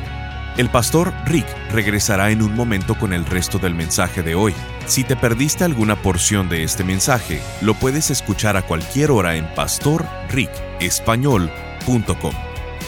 El 0.57 0.69
pastor 0.69 1.13
Rick 1.25 1.47
regresará 1.71 2.29
en 2.31 2.41
un 2.41 2.55
momento 2.55 2.97
con 2.97 3.13
el 3.13 3.27
resto 3.27 3.59
del 3.59 3.75
mensaje 3.75 4.23
de 4.23 4.33
hoy. 4.33 4.55
Si 4.87 5.03
te 5.03 5.15
perdiste 5.15 5.63
alguna 5.63 6.01
porción 6.01 6.49
de 6.49 6.63
este 6.63 6.83
mensaje, 6.83 7.39
lo 7.61 7.75
puedes 7.75 8.09
escuchar 8.09 8.57
a 8.57 8.63
cualquier 8.63 9.11
hora 9.11 9.35
en 9.35 9.45
pastorricespañol.com. 9.53 12.33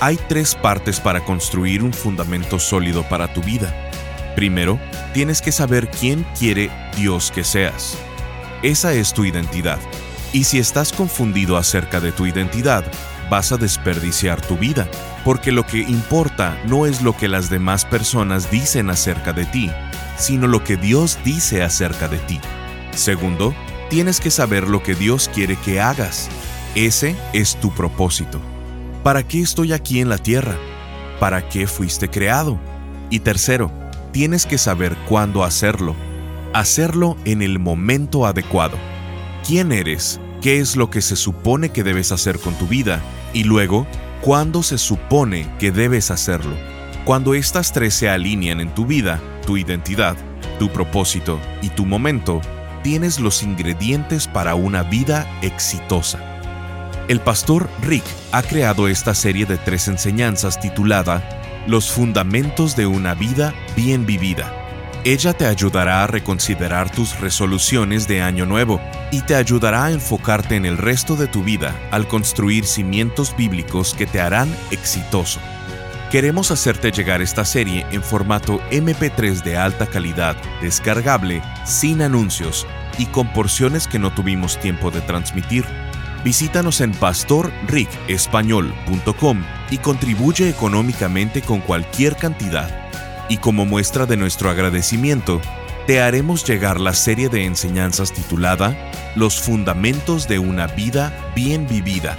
Hay 0.01 0.17
tres 0.27 0.55
partes 0.55 0.99
para 0.99 1.23
construir 1.23 1.83
un 1.83 1.93
fundamento 1.93 2.57
sólido 2.57 3.03
para 3.03 3.31
tu 3.33 3.43
vida. 3.43 3.71
Primero, 4.35 4.79
tienes 5.13 5.39
que 5.41 5.51
saber 5.51 5.91
quién 5.91 6.25
quiere 6.39 6.71
Dios 6.95 7.31
que 7.31 7.43
seas. 7.43 7.95
Esa 8.63 8.93
es 8.93 9.13
tu 9.13 9.25
identidad. 9.25 9.77
Y 10.31 10.43
si 10.43 10.59
estás 10.59 10.93
confundido 10.93 11.57
acerca 11.57 11.99
de 11.99 12.11
tu 12.11 12.27
identidad, 12.27 12.83
vas 13.29 13.51
a 13.51 13.57
desperdiciar 13.57 14.41
tu 14.41 14.57
vida, 14.57 14.87
porque 15.25 15.51
lo 15.51 15.65
que 15.65 15.79
importa 15.79 16.59
no 16.67 16.85
es 16.85 17.01
lo 17.01 17.15
que 17.15 17.27
las 17.27 17.49
demás 17.49 17.85
personas 17.85 18.51
dicen 18.51 18.89
acerca 18.89 19.33
de 19.33 19.45
ti, 19.45 19.71
sino 20.17 20.47
lo 20.47 20.63
que 20.63 20.77
Dios 20.77 21.17
dice 21.23 21.63
acerca 21.63 22.07
de 22.07 22.19
ti. 22.19 22.39
Segundo, 22.95 23.55
tienes 23.89 24.19
que 24.19 24.29
saber 24.29 24.67
lo 24.67 24.83
que 24.83 24.93
Dios 24.93 25.29
quiere 25.33 25.55
que 25.55 25.81
hagas. 25.81 26.29
Ese 26.75 27.15
es 27.33 27.55
tu 27.59 27.73
propósito. 27.73 28.39
¿Para 29.03 29.23
qué 29.23 29.41
estoy 29.41 29.73
aquí 29.73 29.99
en 29.99 30.09
la 30.09 30.17
tierra? 30.17 30.55
¿Para 31.19 31.49
qué 31.49 31.65
fuiste 31.65 32.09
creado? 32.09 32.59
Y 33.09 33.19
tercero, 33.19 33.71
tienes 34.11 34.45
que 34.45 34.59
saber 34.59 34.95
cuándo 35.07 35.43
hacerlo. 35.43 35.95
Hacerlo 36.53 37.17
en 37.25 37.41
el 37.41 37.57
momento 37.57 38.25
adecuado. 38.25 38.77
¿Quién 39.49 39.71
eres? 39.71 40.21
¿Qué 40.43 40.59
es 40.59 40.75
lo 40.75 40.91
que 40.91 41.01
se 41.01 41.15
supone 41.15 41.69
que 41.69 41.83
debes 41.83 42.11
hacer 42.11 42.37
con 42.37 42.53
tu 42.59 42.67
vida? 42.67 43.01
Y 43.33 43.45
luego, 43.45 43.87
¿cuándo 44.21 44.61
se 44.61 44.77
supone 44.77 45.51
que 45.57 45.71
debes 45.71 46.11
hacerlo? 46.11 46.55
Cuando 47.03 47.33
estas 47.33 47.73
tres 47.73 47.95
se 47.95 48.09
alinean 48.09 48.59
en 48.59 48.71
tu 48.75 48.85
vida, 48.85 49.19
tu 49.47 49.57
identidad, 49.57 50.15
tu 50.59 50.69
propósito 50.69 51.39
y 51.63 51.69
tu 51.69 51.87
momento, 51.87 52.41
tienes 52.83 53.19
los 53.19 53.41
ingredientes 53.41 54.27
para 54.27 54.53
una 54.53 54.83
vida 54.83 55.27
exitosa. 55.41 56.19
El 57.07 57.19
pastor 57.19 57.71
Rick 57.81 58.03
ha 58.31 58.43
creado 58.43 58.87
esta 58.87 59.15
serie 59.15 59.47
de 59.47 59.57
tres 59.57 59.87
enseñanzas 59.87 60.59
titulada 60.59 61.27
Los 61.65 61.89
fundamentos 61.89 62.75
de 62.75 62.85
una 62.85 63.15
vida 63.15 63.55
bien 63.75 64.05
vivida. 64.05 64.58
Ella 65.05 65.31
te 65.31 65.45
ayudará 65.45 66.03
a 66.03 66.07
reconsiderar 66.07 66.91
tus 66.91 67.17
resoluciones 67.21 68.05
de 68.05 68.21
año 68.21 68.45
nuevo 68.45 68.81
y 69.11 69.21
te 69.21 69.35
ayudará 69.35 69.85
a 69.85 69.91
enfocarte 69.91 70.57
en 70.57 70.65
el 70.65 70.77
resto 70.77 71.15
de 71.15 71.27
tu 71.27 71.41
vida 71.41 71.73
al 71.91 72.05
construir 72.05 72.65
cimientos 72.65 73.33
bíblicos 73.33 73.93
que 73.93 74.05
te 74.05 74.19
harán 74.19 74.53
exitoso. 74.71 75.39
Queremos 76.11 76.51
hacerte 76.51 76.91
llegar 76.91 77.21
esta 77.21 77.45
serie 77.45 77.85
en 77.91 78.03
formato 78.03 78.59
MP3 78.71 79.41
de 79.41 79.55
alta 79.55 79.87
calidad, 79.87 80.35
descargable, 80.61 81.41
sin 81.65 82.01
anuncios 82.01 82.67
y 82.97 83.05
con 83.05 83.31
porciones 83.31 83.87
que 83.87 83.99
no 83.99 84.11
tuvimos 84.11 84.59
tiempo 84.59 84.91
de 84.91 84.99
transmitir. 84.99 85.63
Visítanos 86.25 86.81
en 86.81 86.91
pastorricespañol.com 86.91 89.43
y 89.71 89.77
contribuye 89.77 90.49
económicamente 90.49 91.41
con 91.41 91.61
cualquier 91.61 92.17
cantidad. 92.17 92.89
Y 93.29 93.37
como 93.37 93.65
muestra 93.65 94.05
de 94.07 94.17
nuestro 94.17 94.49
agradecimiento, 94.49 95.39
te 95.85 96.01
haremos 96.01 96.43
llegar 96.43 96.81
la 96.81 96.93
serie 96.93 97.29
de 97.29 97.45
enseñanzas 97.45 98.11
titulada 98.11 98.75
Los 99.15 99.39
Fundamentos 99.39 100.27
de 100.27 100.39
una 100.39 100.65
Vida 100.67 101.31
Bien 101.35 101.67
Vivida. 101.67 102.17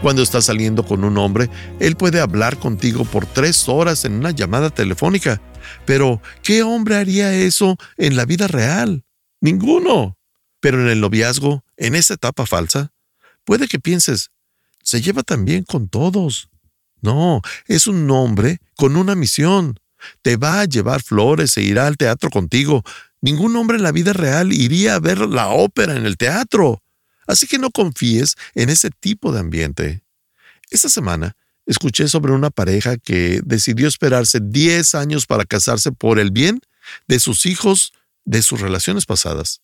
Cuando 0.03 0.23
estás 0.23 0.45
saliendo 0.45 0.85
con 0.85 1.03
un 1.05 1.17
hombre, 1.17 1.49
él 1.79 1.97
puede 1.97 2.21
hablar 2.21 2.59
contigo 2.59 3.07
por 3.07 3.25
tres 3.25 3.71
horas 3.71 4.05
en 4.05 4.17
una 4.17 4.33
llamada 4.33 4.69
telefónica 4.69 5.41
pero, 5.85 6.21
¿qué 6.43 6.63
hombre 6.63 6.97
haría 6.97 7.35
eso 7.35 7.77
en 7.97 8.17
la 8.17 8.25
vida 8.25 8.49
real? 8.49 9.05
Ninguno. 9.41 10.17
Pero 10.61 10.81
en 10.81 10.89
el 10.89 11.01
noviazgo, 11.01 11.65
en 11.77 11.95
esa 11.95 12.15
etapa 12.15 12.47
falsa, 12.47 12.93
puede 13.45 13.67
que 13.67 13.79
pienses, 13.79 14.31
se 14.91 15.01
lleva 15.01 15.23
tan 15.23 15.45
bien 15.45 15.63
con 15.63 15.89
todos. 15.89 16.49
No, 17.01 17.43
es 17.69 17.87
un 17.87 18.11
hombre 18.11 18.59
con 18.75 18.97
una 18.97 19.15
misión. 19.15 19.79
Te 20.21 20.37
va 20.37 20.61
a 20.61 20.65
llevar 20.65 21.01
flores 21.01 21.57
e 21.57 21.63
irá 21.63 21.87
al 21.87 21.97
teatro 21.97 22.29
contigo. 22.29 22.83
Ningún 23.21 23.55
hombre 23.55 23.77
en 23.77 23.85
la 23.85 23.93
vida 23.93 24.13
real 24.13 24.53
iría 24.53 24.97
a 24.97 24.99
ver 24.99 25.19
la 25.21 25.51
ópera 25.51 25.97
en 25.97 26.07
el 26.07 26.17
teatro. 26.17 26.83
Así 27.29 27.47
que 27.47 27.59
no 27.59 27.71
confíes 27.71 28.35
en 28.57 28.69
ese 28.69 28.91
tipo 28.91 29.33
de 29.33 29.39
ambiente. 29.39 30.03
Esta 30.71 30.89
semana 30.89 31.37
escuché 31.67 32.09
sobre 32.09 32.33
una 32.33 32.51
pareja 32.51 32.97
que 32.97 33.43
decidió 33.45 33.87
esperarse 33.87 34.41
10 34.43 34.97
años 34.97 35.27
para 35.27 35.45
casarse 35.45 35.93
por 35.93 36.19
el 36.19 36.33
bien 36.33 36.63
de 37.07 37.21
sus 37.21 37.47
hijos 37.47 37.93
de 38.25 38.43
sus 38.43 38.61
relaciones 38.61 39.07
pasadas. 39.07 39.61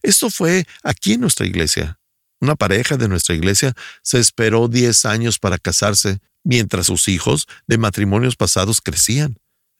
Esto 0.00 0.30
fue 0.30 0.64
aquí 0.84 1.14
en 1.14 1.22
nuestra 1.22 1.44
iglesia. 1.44 1.99
Una 2.40 2.56
pareja 2.56 2.96
de 2.96 3.08
nuestra 3.08 3.34
iglesia 3.34 3.74
se 4.02 4.18
esperó 4.18 4.68
10 4.68 5.04
años 5.04 5.38
para 5.38 5.58
casarse 5.58 6.18
mientras 6.42 6.86
sus 6.86 7.08
hijos 7.08 7.46
de 7.66 7.78
matrimonios 7.78 8.36
pasados 8.36 8.80
crecían. 8.80 9.38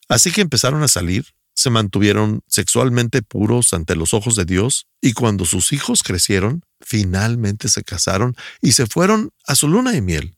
Así 0.09 0.31
que 0.31 0.43
empezaron 0.43 0.83
a 0.83 0.89
salir, 0.89 1.27
se 1.55 1.71
mantuvieron 1.71 2.43
sexualmente 2.47 3.23
puros 3.23 3.73
ante 3.73 3.97
los 3.97 4.15
ojos 4.15 4.37
de 4.37 4.45
Dios 4.45 4.87
y 5.01 5.13
cuando 5.13 5.45
sus 5.45 5.73
hijos 5.73 6.03
crecieron, 6.03 6.63
finalmente 6.81 7.69
se 7.69 7.83
casaron 7.83 8.37
y 8.61 8.73
se 8.73 8.87
fueron 8.87 9.31
a 9.47 9.55
su 9.55 9.69
luna 9.69 9.93
de 9.93 10.03
miel. 10.03 10.37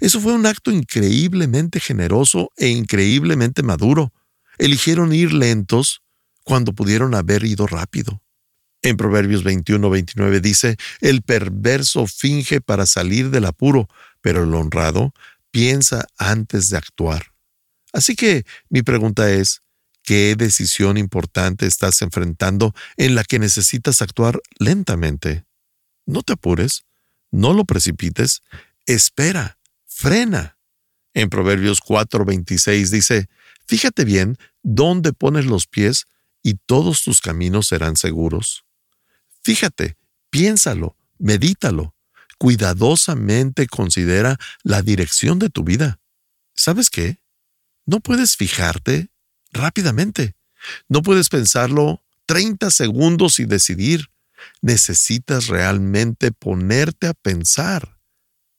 Eso 0.00 0.20
fue 0.20 0.32
un 0.32 0.46
acto 0.46 0.70
increíblemente 0.70 1.80
generoso 1.80 2.50
e 2.56 2.68
increíblemente 2.68 3.62
maduro. 3.62 4.12
Eligieron 4.58 5.12
ir 5.12 5.32
lentos 5.32 6.02
cuando 6.44 6.72
pudieron 6.72 7.14
haber 7.14 7.44
ido 7.44 7.66
rápido. 7.66 8.22
En 8.82 8.96
Proverbios 8.96 9.44
21-29 9.44 10.40
dice, 10.40 10.76
el 11.00 11.22
perverso 11.22 12.06
finge 12.06 12.60
para 12.60 12.86
salir 12.86 13.30
del 13.30 13.44
apuro, 13.44 13.88
pero 14.20 14.44
el 14.44 14.54
honrado 14.54 15.12
piensa 15.50 16.06
antes 16.16 16.68
de 16.68 16.76
actuar. 16.76 17.32
Así 17.92 18.14
que 18.14 18.44
mi 18.68 18.82
pregunta 18.82 19.30
es, 19.30 19.62
¿qué 20.02 20.36
decisión 20.36 20.96
importante 20.96 21.66
estás 21.66 22.00
enfrentando 22.02 22.74
en 22.96 23.14
la 23.14 23.24
que 23.24 23.38
necesitas 23.38 24.00
actuar 24.02 24.40
lentamente? 24.58 25.44
No 26.06 26.22
te 26.22 26.34
apures, 26.34 26.84
no 27.30 27.52
lo 27.52 27.64
precipites, 27.64 28.42
espera, 28.86 29.58
frena. 29.86 30.56
En 31.14 31.30
Proverbios 31.30 31.80
4:26 31.80 32.90
dice, 32.90 33.28
Fíjate 33.66 34.04
bien 34.04 34.38
dónde 34.62 35.12
pones 35.12 35.44
los 35.44 35.66
pies 35.66 36.06
y 36.42 36.54
todos 36.54 37.02
tus 37.02 37.20
caminos 37.20 37.66
serán 37.66 37.96
seguros. 37.96 38.64
Fíjate, 39.48 39.96
piénsalo, 40.28 40.94
medítalo, 41.18 41.94
cuidadosamente 42.36 43.66
considera 43.66 44.36
la 44.62 44.82
dirección 44.82 45.38
de 45.38 45.48
tu 45.48 45.64
vida. 45.64 46.00
¿Sabes 46.54 46.90
qué? 46.90 47.22
No 47.86 48.00
puedes 48.00 48.36
fijarte 48.36 49.08
rápidamente. 49.50 50.36
No 50.86 51.00
puedes 51.00 51.30
pensarlo 51.30 52.04
30 52.26 52.70
segundos 52.70 53.40
y 53.40 53.46
decidir. 53.46 54.10
Necesitas 54.60 55.46
realmente 55.46 56.30
ponerte 56.30 57.06
a 57.06 57.14
pensar. 57.14 57.98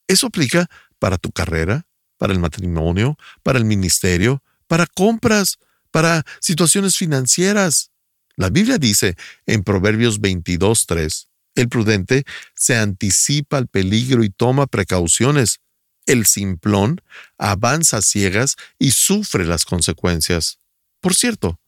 Eso 0.08 0.26
aplica 0.26 0.72
para 0.98 1.20
tu 1.20 1.32
carrera, 1.32 1.86
para 2.18 2.34
el 2.34 2.40
matrimonio, 2.40 3.16
para 3.44 3.60
el 3.60 3.66
ministerio, 3.66 4.42
para 4.66 4.88
compras, 4.88 5.60
para 5.92 6.26
situaciones 6.40 6.98
financieras. 6.98 7.92
La 8.40 8.50
Biblia 8.50 8.78
dice 8.78 9.18
en 9.48 9.66
Proverbios 9.66 10.22
22.3, 10.22 11.28
el 11.56 11.68
prudente 11.68 12.24
se 12.56 12.78
anticipa 12.78 13.58
al 13.58 13.68
peligro 13.68 14.24
y 14.24 14.30
toma 14.30 14.66
precauciones. 14.66 15.60
El 16.06 16.26
simplón 16.26 17.02
avanza 17.38 18.02
ciegas 18.02 18.56
y 18.78 18.92
sufre 18.92 19.46
las 19.46 19.66
consecuencias. 19.66 20.58
Por 21.02 21.16
cierto, 21.16 21.60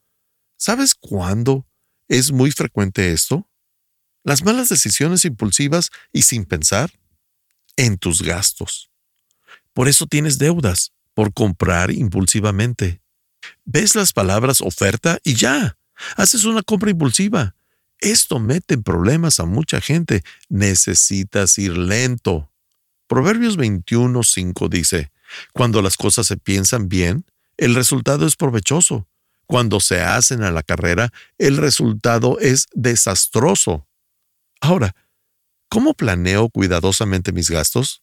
¿sabes 0.56 0.96
cuándo 0.96 1.68
es 2.08 2.32
muy 2.32 2.52
frecuente 2.52 3.12
esto? 3.12 3.50
Las 4.24 4.46
malas 4.46 4.70
decisiones 4.70 5.26
impulsivas 5.26 5.90
y 6.14 6.22
sin 6.22 6.46
pensar 6.46 6.90
en 7.76 7.98
tus 7.98 8.22
gastos. 8.22 8.90
Por 9.74 9.90
eso 9.90 10.08
tienes 10.08 10.38
deudas, 10.38 10.94
por 11.16 11.34
comprar 11.34 11.92
impulsivamente. 11.92 13.02
Ves 13.66 13.94
las 13.94 14.14
palabras 14.14 14.62
oferta 14.62 15.20
y 15.26 15.34
ya. 15.34 15.76
Haces 16.16 16.46
una 16.46 16.62
compra 16.62 16.92
impulsiva. 16.92 17.56
Esto 18.00 18.40
mete 18.40 18.74
en 18.74 18.84
problemas 18.84 19.40
a 19.40 19.46
mucha 19.46 19.80
gente. 19.82 20.24
Necesitas 20.50 21.58
ir 21.58 21.78
lento. 21.78 22.52
Proverbios 23.08 23.58
21.5 23.58 24.70
dice, 24.70 25.12
Cuando 25.54 25.82
las 25.82 25.98
cosas 25.98 26.28
se 26.28 26.38
piensan 26.38 26.90
bien, 26.90 27.26
el 27.58 27.76
resultado 27.76 28.26
es 28.26 28.36
provechoso. 28.36 29.08
Cuando 29.46 29.80
se 29.82 30.02
hacen 30.02 30.44
a 30.44 30.52
la 30.52 30.64
carrera, 30.64 31.12
el 31.38 31.58
resultado 31.58 32.40
es 32.40 32.68
desastroso. 32.74 33.86
Ahora, 34.62 34.96
¿cómo 35.68 35.94
planeo 35.94 36.50
cuidadosamente 36.50 37.34
mis 37.34 37.50
gastos? 37.50 38.02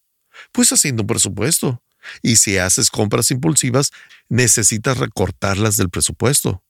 Pues 0.53 0.73
haciendo 0.73 1.03
un 1.05 1.07
presupuesto. 1.07 1.83
Y 2.23 2.37
si 2.37 2.59
haces 2.59 2.91
compras 2.91 3.31
impulsivas, 3.31 3.93
necesitas 4.29 4.99
recortarlas 4.99 5.77
del 5.77 5.91
presupuesto. 5.91 6.63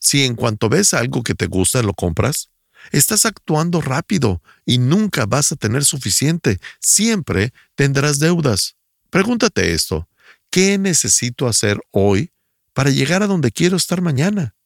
Si 0.00 0.24
en 0.24 0.34
cuanto 0.34 0.68
ves 0.68 0.94
algo 0.94 1.22
que 1.22 1.34
te 1.34 1.46
gusta 1.46 1.82
lo 1.82 1.94
compras, 1.94 2.50
estás 2.90 3.26
actuando 3.26 3.80
rápido 3.80 4.42
y 4.64 4.78
nunca 4.78 5.26
vas 5.26 5.52
a 5.52 5.56
tener 5.56 5.84
suficiente. 5.84 6.58
Siempre 6.80 7.52
tendrás 7.74 8.18
deudas. 8.18 8.76
Pregúntate 9.10 9.72
esto. 9.72 10.08
¿Qué 10.50 10.78
necesito 10.78 11.46
hacer 11.46 11.80
hoy 11.90 12.32
para 12.72 12.90
llegar 12.90 13.22
a 13.22 13.26
donde 13.26 13.52
quiero 13.52 13.76
estar 13.76 14.00
mañana? 14.00 14.56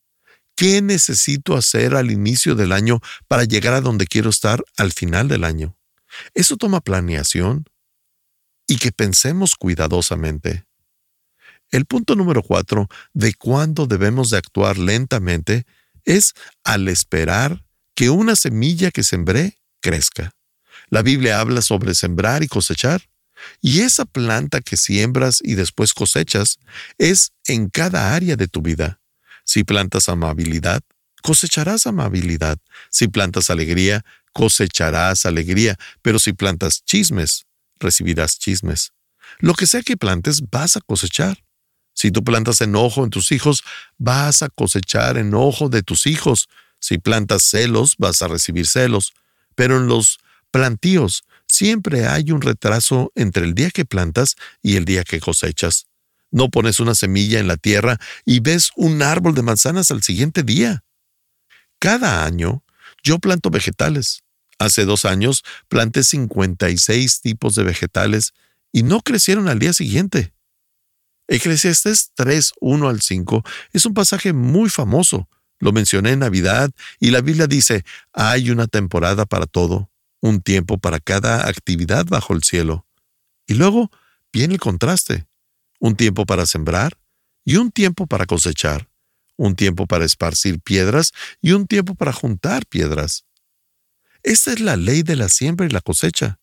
¿Qué 0.57 0.81
necesito 0.81 1.57
hacer 1.57 1.97
al 1.97 2.13
inicio 2.13 2.55
del 2.55 2.73
año 2.73 3.01
para 3.27 3.45
llegar 3.45 3.75
a 3.75 3.81
donde 3.81 4.07
quiero 4.07 4.31
estar 4.31 4.65
al 4.77 4.93
final 4.93 5.27
del 5.27 5.43
año? 5.43 5.77
Eso 6.33 6.57
toma 6.57 6.81
planeación 6.81 7.65
y 8.69 8.77
que 8.77 8.93
pensemos 8.93 9.57
cuidadosamente. 9.57 10.65
El 11.75 11.87
punto 11.87 12.15
número 12.15 12.41
cuatro 12.45 12.89
de 13.15 13.35
cuándo 13.35 13.89
debemos 13.89 14.31
de 14.31 14.37
actuar 14.37 14.79
lentamente 14.79 15.67
es 16.05 16.35
al 16.63 16.87
esperar 16.87 17.67
que 17.97 18.11
una 18.11 18.37
semilla 18.37 18.93
que 18.93 19.03
sembré 19.03 19.59
crezca. 19.81 20.31
La 20.89 21.03
Biblia 21.03 21.41
habla 21.41 21.63
sobre 21.63 21.97
sembrar 21.97 22.45
y 22.45 22.47
cosechar. 22.47 23.03
Y 23.61 23.81
esa 23.81 24.05
planta 24.05 24.61
que 24.61 24.77
siembras 24.77 25.41
y 25.43 25.57
después 25.57 25.95
cosechas 25.95 26.61
es 26.97 27.33
en 27.49 27.71
cada 27.71 28.15
área 28.15 28.37
de 28.37 28.47
tu 28.47 28.63
vida. 28.63 29.01
Si 29.45 29.65
plantas 29.65 30.09
amabilidad, 30.09 30.81
cosecharás 31.25 31.89
amabilidad. 31.89 32.59
Si 32.89 33.09
plantas 33.09 33.51
alegría, 33.51 34.05
cosecharás 34.33 35.27
alegría. 35.27 35.77
Pero 36.03 36.21
si 36.21 36.35
plantas 36.35 36.85
chismes, 36.85 37.47
recibirás 37.81 38.39
chismes. 38.39 38.93
Lo 39.41 39.55
que 39.55 39.67
sea 39.67 39.83
que 39.83 39.97
plantes, 39.97 40.41
vas 40.49 40.77
a 40.77 40.81
cosechar. 40.81 41.44
Si 42.05 42.11
tú 42.11 42.23
plantas 42.23 42.61
enojo 42.61 43.03
en 43.03 43.09
tus 43.09 43.33
hijos, 43.33 43.65
vas 43.97 44.43
a 44.43 44.51
cosechar 44.51 45.17
enojo 45.17 45.71
de 45.71 45.83
tus 45.83 46.07
hijos. 46.07 46.51
Si 46.79 46.99
plantas 46.99 47.43
celos, 47.43 47.95
vas 47.97 48.21
a 48.21 48.29
recibir 48.29 48.67
celos. 48.67 49.15
Pero 49.55 49.79
en 49.79 49.87
los 49.87 50.19
plantíos 50.51 51.25
siempre 51.49 52.07
hay 52.07 52.31
un 52.31 52.43
retraso 52.43 53.11
entre 53.15 53.47
el 53.47 53.55
día 53.55 53.71
que 53.71 53.87
plantas 53.87 54.37
y 54.61 54.77
el 54.77 54.85
día 54.85 55.03
que 55.03 55.19
cosechas. 55.19 55.87
No 56.31 56.51
pones 56.51 56.79
una 56.79 56.95
semilla 56.95 57.41
en 57.41 57.49
la 57.49 57.57
tierra 57.57 57.99
y 58.27 58.41
ves 58.41 58.69
un 58.77 59.01
árbol 59.01 59.35
de 59.35 59.41
manzanas 59.41 59.91
al 59.91 60.03
siguiente 60.03 60.43
día. 60.43 60.85
Cada 61.79 62.27
año 62.27 62.65
yo 63.03 63.19
planto 63.19 63.49
vegetales. 63.49 64.25
Hace 64.59 64.85
dos 64.85 65.07
años 65.07 65.43
planté 65.69 66.05
56 66.05 67.23
tipos 67.23 67.55
de 67.55 67.65
vegetales 67.65 68.35
y 68.73 68.83
no 68.83 69.01
crecieron 69.01 69.49
al 69.49 69.59
día 69.59 69.73
siguiente. 69.73 70.34
Eclesiastes 71.29 72.11
3, 72.15 72.53
1 72.61 72.89
al 72.89 73.01
5 73.01 73.43
es 73.73 73.87
un 73.87 73.95
pasaje 73.95 74.33
muy 74.33 74.69
famoso. 74.69 75.29
Lo 75.59 75.73
mencioné 75.73 76.13
en 76.13 76.19
Navidad 76.19 76.71
y 77.01 77.11
la 77.11 77.21
Biblia 77.21 77.47
dice, 77.47 77.85
hay 78.13 78.51
una 78.51 78.67
temporada 78.67 79.25
para 79.25 79.47
todo, 79.47 79.91
un 80.21 80.43
tiempo 80.43 80.79
para 80.79 81.01
cada 81.01 81.49
actividad 81.49 82.05
bajo 82.07 82.35
el 82.35 82.43
cielo. 82.43 82.87
Y 83.47 83.55
luego 83.55 83.91
viene 84.33 84.55
el 84.55 84.61
contraste, 84.61 85.27
un 85.79 85.97
tiempo 85.97 86.27
para 86.27 86.45
sembrar 86.45 86.99
y 87.45 87.57
un 87.57 87.71
tiempo 87.71 88.07
para 88.07 88.27
cosechar, 88.27 88.89
un 89.37 89.57
tiempo 89.57 89.87
para 89.87 90.05
esparcir 90.05 90.61
piedras 90.61 91.13
y 91.41 91.53
un 91.53 91.67
tiempo 91.67 91.95
para 91.95 92.13
juntar 92.13 92.67
piedras. 92.67 93.25
Esta 94.23 94.53
es 94.53 94.61
la 94.61 94.77
ley 94.77 95.03
de 95.03 95.17
la 95.17 95.29
siembra 95.29 95.67
y 95.67 95.71
la 95.71 95.81
cosecha. 95.81 96.39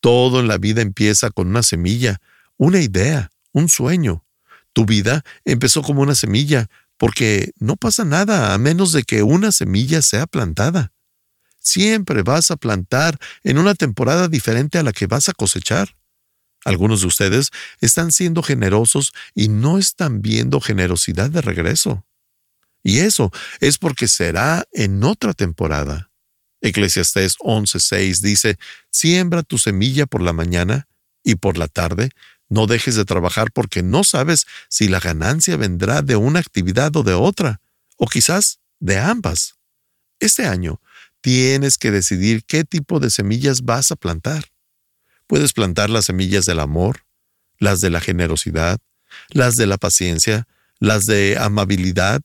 Todo 0.00 0.40
en 0.40 0.48
la 0.48 0.58
vida 0.58 0.82
empieza 0.82 1.30
con 1.30 1.48
una 1.48 1.62
semilla, 1.62 2.20
una 2.56 2.80
idea, 2.80 3.31
un 3.52 3.68
sueño. 3.68 4.24
Tu 4.72 4.86
vida 4.86 5.24
empezó 5.44 5.82
como 5.82 6.02
una 6.02 6.14
semilla, 6.14 6.68
porque 6.96 7.52
no 7.58 7.76
pasa 7.76 8.04
nada 8.04 8.54
a 8.54 8.58
menos 8.58 8.92
de 8.92 9.02
que 9.02 9.22
una 9.22 9.52
semilla 9.52 10.02
sea 10.02 10.26
plantada. 10.26 10.92
Siempre 11.58 12.22
vas 12.22 12.50
a 12.50 12.56
plantar 12.56 13.18
en 13.44 13.58
una 13.58 13.74
temporada 13.74 14.28
diferente 14.28 14.78
a 14.78 14.82
la 14.82 14.92
que 14.92 15.06
vas 15.06 15.28
a 15.28 15.32
cosechar. 15.32 15.96
Algunos 16.64 17.00
de 17.00 17.08
ustedes 17.08 17.50
están 17.80 18.12
siendo 18.12 18.42
generosos 18.42 19.12
y 19.34 19.48
no 19.48 19.78
están 19.78 20.22
viendo 20.22 20.60
generosidad 20.60 21.30
de 21.30 21.40
regreso. 21.40 22.04
Y 22.82 22.98
eso 22.98 23.30
es 23.60 23.78
porque 23.78 24.08
será 24.08 24.64
en 24.72 25.02
otra 25.04 25.34
temporada. 25.34 26.10
Eclesiastés 26.60 27.36
11:6 27.38 28.20
dice, 28.20 28.58
Siembra 28.90 29.42
tu 29.42 29.58
semilla 29.58 30.06
por 30.06 30.22
la 30.22 30.32
mañana 30.32 30.88
y 31.24 31.36
por 31.36 31.58
la 31.58 31.68
tarde, 31.68 32.10
no 32.52 32.66
dejes 32.66 32.96
de 32.96 33.06
trabajar 33.06 33.50
porque 33.50 33.82
no 33.82 34.04
sabes 34.04 34.46
si 34.68 34.86
la 34.86 35.00
ganancia 35.00 35.56
vendrá 35.56 36.02
de 36.02 36.16
una 36.16 36.38
actividad 36.38 36.94
o 36.96 37.02
de 37.02 37.14
otra, 37.14 37.62
o 37.96 38.06
quizás 38.06 38.58
de 38.78 38.98
ambas. 38.98 39.54
Este 40.20 40.44
año 40.44 40.78
tienes 41.22 41.78
que 41.78 41.90
decidir 41.90 42.44
qué 42.44 42.64
tipo 42.64 43.00
de 43.00 43.08
semillas 43.08 43.62
vas 43.62 43.90
a 43.90 43.96
plantar. 43.96 44.52
Puedes 45.26 45.54
plantar 45.54 45.88
las 45.88 46.04
semillas 46.04 46.44
del 46.44 46.60
amor, 46.60 47.06
las 47.58 47.80
de 47.80 47.88
la 47.88 48.00
generosidad, 48.00 48.78
las 49.30 49.56
de 49.56 49.66
la 49.66 49.78
paciencia, 49.78 50.46
las 50.78 51.06
de 51.06 51.38
amabilidad, 51.38 52.20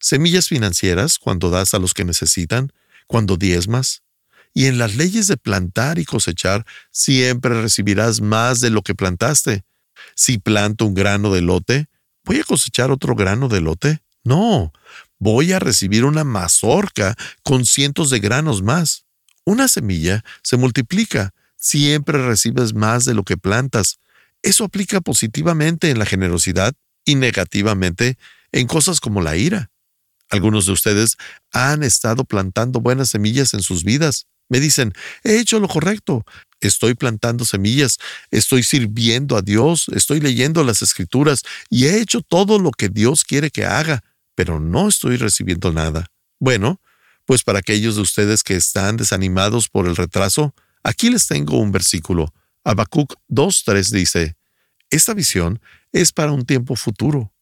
semillas 0.00 0.48
financieras 0.48 1.18
cuando 1.18 1.50
das 1.50 1.74
a 1.74 1.78
los 1.78 1.92
que 1.92 2.06
necesitan, 2.06 2.72
cuando 3.06 3.36
diezmas. 3.36 4.02
Y 4.56 4.68
en 4.68 4.78
las 4.78 4.96
leyes 4.96 5.26
de 5.26 5.36
plantar 5.36 5.98
y 5.98 6.06
cosechar 6.06 6.64
siempre 6.90 7.60
recibirás 7.60 8.22
más 8.22 8.62
de 8.62 8.70
lo 8.70 8.80
que 8.80 8.94
plantaste. 8.94 9.66
Si 10.14 10.38
planto 10.38 10.86
un 10.86 10.94
grano 10.94 11.30
de 11.30 11.42
lote, 11.42 11.88
¿voy 12.24 12.40
a 12.40 12.44
cosechar 12.44 12.90
otro 12.90 13.14
grano 13.14 13.48
de 13.48 13.60
lote? 13.60 14.00
No, 14.24 14.72
voy 15.18 15.52
a 15.52 15.58
recibir 15.58 16.06
una 16.06 16.24
mazorca 16.24 17.16
con 17.42 17.66
cientos 17.66 18.08
de 18.08 18.18
granos 18.18 18.62
más. 18.62 19.04
Una 19.44 19.68
semilla 19.68 20.24
se 20.42 20.56
multiplica, 20.56 21.34
siempre 21.56 22.26
recibes 22.26 22.72
más 22.72 23.04
de 23.04 23.12
lo 23.12 23.24
que 23.24 23.36
plantas. 23.36 23.98
Eso 24.40 24.64
aplica 24.64 25.02
positivamente 25.02 25.90
en 25.90 25.98
la 25.98 26.06
generosidad 26.06 26.72
y 27.04 27.16
negativamente 27.16 28.16
en 28.52 28.66
cosas 28.66 29.00
como 29.00 29.20
la 29.20 29.36
ira. 29.36 29.70
Algunos 30.30 30.64
de 30.64 30.72
ustedes 30.72 31.18
han 31.52 31.82
estado 31.82 32.24
plantando 32.24 32.80
buenas 32.80 33.10
semillas 33.10 33.52
en 33.52 33.60
sus 33.60 33.84
vidas. 33.84 34.26
Me 34.48 34.60
dicen, 34.60 34.92
he 35.24 35.38
hecho 35.38 35.58
lo 35.58 35.68
correcto, 35.68 36.24
estoy 36.60 36.94
plantando 36.94 37.44
semillas, 37.44 37.98
estoy 38.30 38.62
sirviendo 38.62 39.36
a 39.36 39.42
Dios, 39.42 39.86
estoy 39.94 40.20
leyendo 40.20 40.62
las 40.64 40.82
escrituras 40.82 41.42
y 41.68 41.86
he 41.86 42.00
hecho 42.00 42.22
todo 42.22 42.58
lo 42.58 42.70
que 42.70 42.88
Dios 42.88 43.24
quiere 43.24 43.50
que 43.50 43.64
haga, 43.64 44.04
pero 44.34 44.60
no 44.60 44.88
estoy 44.88 45.16
recibiendo 45.16 45.72
nada. 45.72 46.06
Bueno, 46.38 46.80
pues 47.24 47.42
para 47.42 47.58
aquellos 47.58 47.96
de 47.96 48.02
ustedes 48.02 48.42
que 48.42 48.54
están 48.54 48.96
desanimados 48.96 49.68
por 49.68 49.88
el 49.88 49.96
retraso, 49.96 50.54
aquí 50.82 51.10
les 51.10 51.26
tengo 51.26 51.58
un 51.58 51.72
versículo. 51.72 52.32
Habacuc 52.62 53.14
2.3 53.28 53.90
dice, 53.90 54.36
Esta 54.90 55.14
visión 55.14 55.60
es 55.92 56.12
para 56.12 56.32
un 56.32 56.44
tiempo 56.44 56.76
futuro 56.76 57.32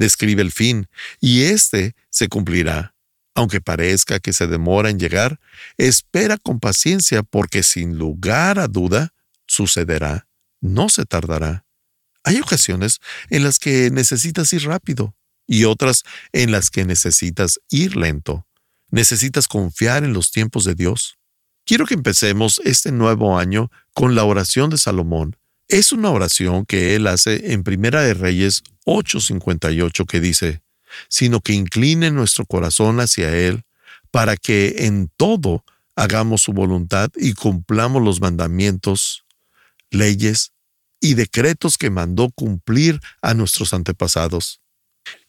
describe 0.00 0.42
el 0.42 0.50
fin, 0.50 0.88
y 1.20 1.42
éste 1.42 1.94
se 2.08 2.28
cumplirá. 2.28 2.94
Aunque 3.34 3.60
parezca 3.60 4.20
que 4.20 4.32
se 4.32 4.46
demora 4.46 4.90
en 4.90 4.98
llegar, 4.98 5.40
espera 5.76 6.36
con 6.36 6.60
paciencia 6.60 7.22
porque 7.22 7.62
sin 7.62 7.96
lugar 7.96 8.58
a 8.58 8.66
duda 8.66 9.14
sucederá, 9.46 10.26
no 10.60 10.88
se 10.88 11.04
tardará. 11.04 11.64
Hay 12.24 12.38
ocasiones 12.40 12.98
en 13.30 13.44
las 13.44 13.58
que 13.58 13.90
necesitas 13.90 14.52
ir 14.52 14.64
rápido 14.64 15.14
y 15.46 15.64
otras 15.64 16.04
en 16.32 16.52
las 16.52 16.70
que 16.70 16.84
necesitas 16.84 17.60
ir 17.70 17.96
lento. 17.96 18.46
Necesitas 18.90 19.48
confiar 19.48 20.04
en 20.04 20.12
los 20.12 20.30
tiempos 20.30 20.64
de 20.64 20.74
Dios. 20.74 21.18
Quiero 21.64 21.86
que 21.86 21.94
empecemos 21.94 22.60
este 22.64 22.92
nuevo 22.92 23.38
año 23.38 23.70
con 23.94 24.14
la 24.14 24.24
oración 24.24 24.70
de 24.70 24.78
Salomón. 24.78 25.36
Es 25.68 25.92
una 25.92 26.10
oración 26.10 26.66
que 26.66 26.96
él 26.96 27.06
hace 27.06 27.52
en 27.52 27.62
Primera 27.62 28.02
de 28.02 28.14
Reyes 28.14 28.62
8:58 28.86 30.06
que 30.06 30.20
dice, 30.20 30.62
sino 31.08 31.40
que 31.40 31.52
incline 31.52 32.10
nuestro 32.10 32.46
corazón 32.46 33.00
hacia 33.00 33.36
Él 33.36 33.64
para 34.10 34.36
que 34.36 34.86
en 34.86 35.10
todo 35.16 35.64
hagamos 35.96 36.42
su 36.42 36.52
voluntad 36.52 37.10
y 37.16 37.34
cumplamos 37.34 38.02
los 38.02 38.20
mandamientos, 38.20 39.24
leyes 39.90 40.52
y 41.00 41.14
decretos 41.14 41.78
que 41.78 41.90
mandó 41.90 42.30
cumplir 42.30 43.00
a 43.22 43.34
nuestros 43.34 43.72
antepasados. 43.74 44.60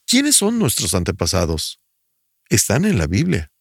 ¿Quiénes 0.05 0.35
son 0.35 0.59
nuestros 0.59 0.93
antepasados? 0.93 1.79
Están 2.49 2.85
en 2.85 2.97
la 2.97 3.07
Biblia. 3.07 3.51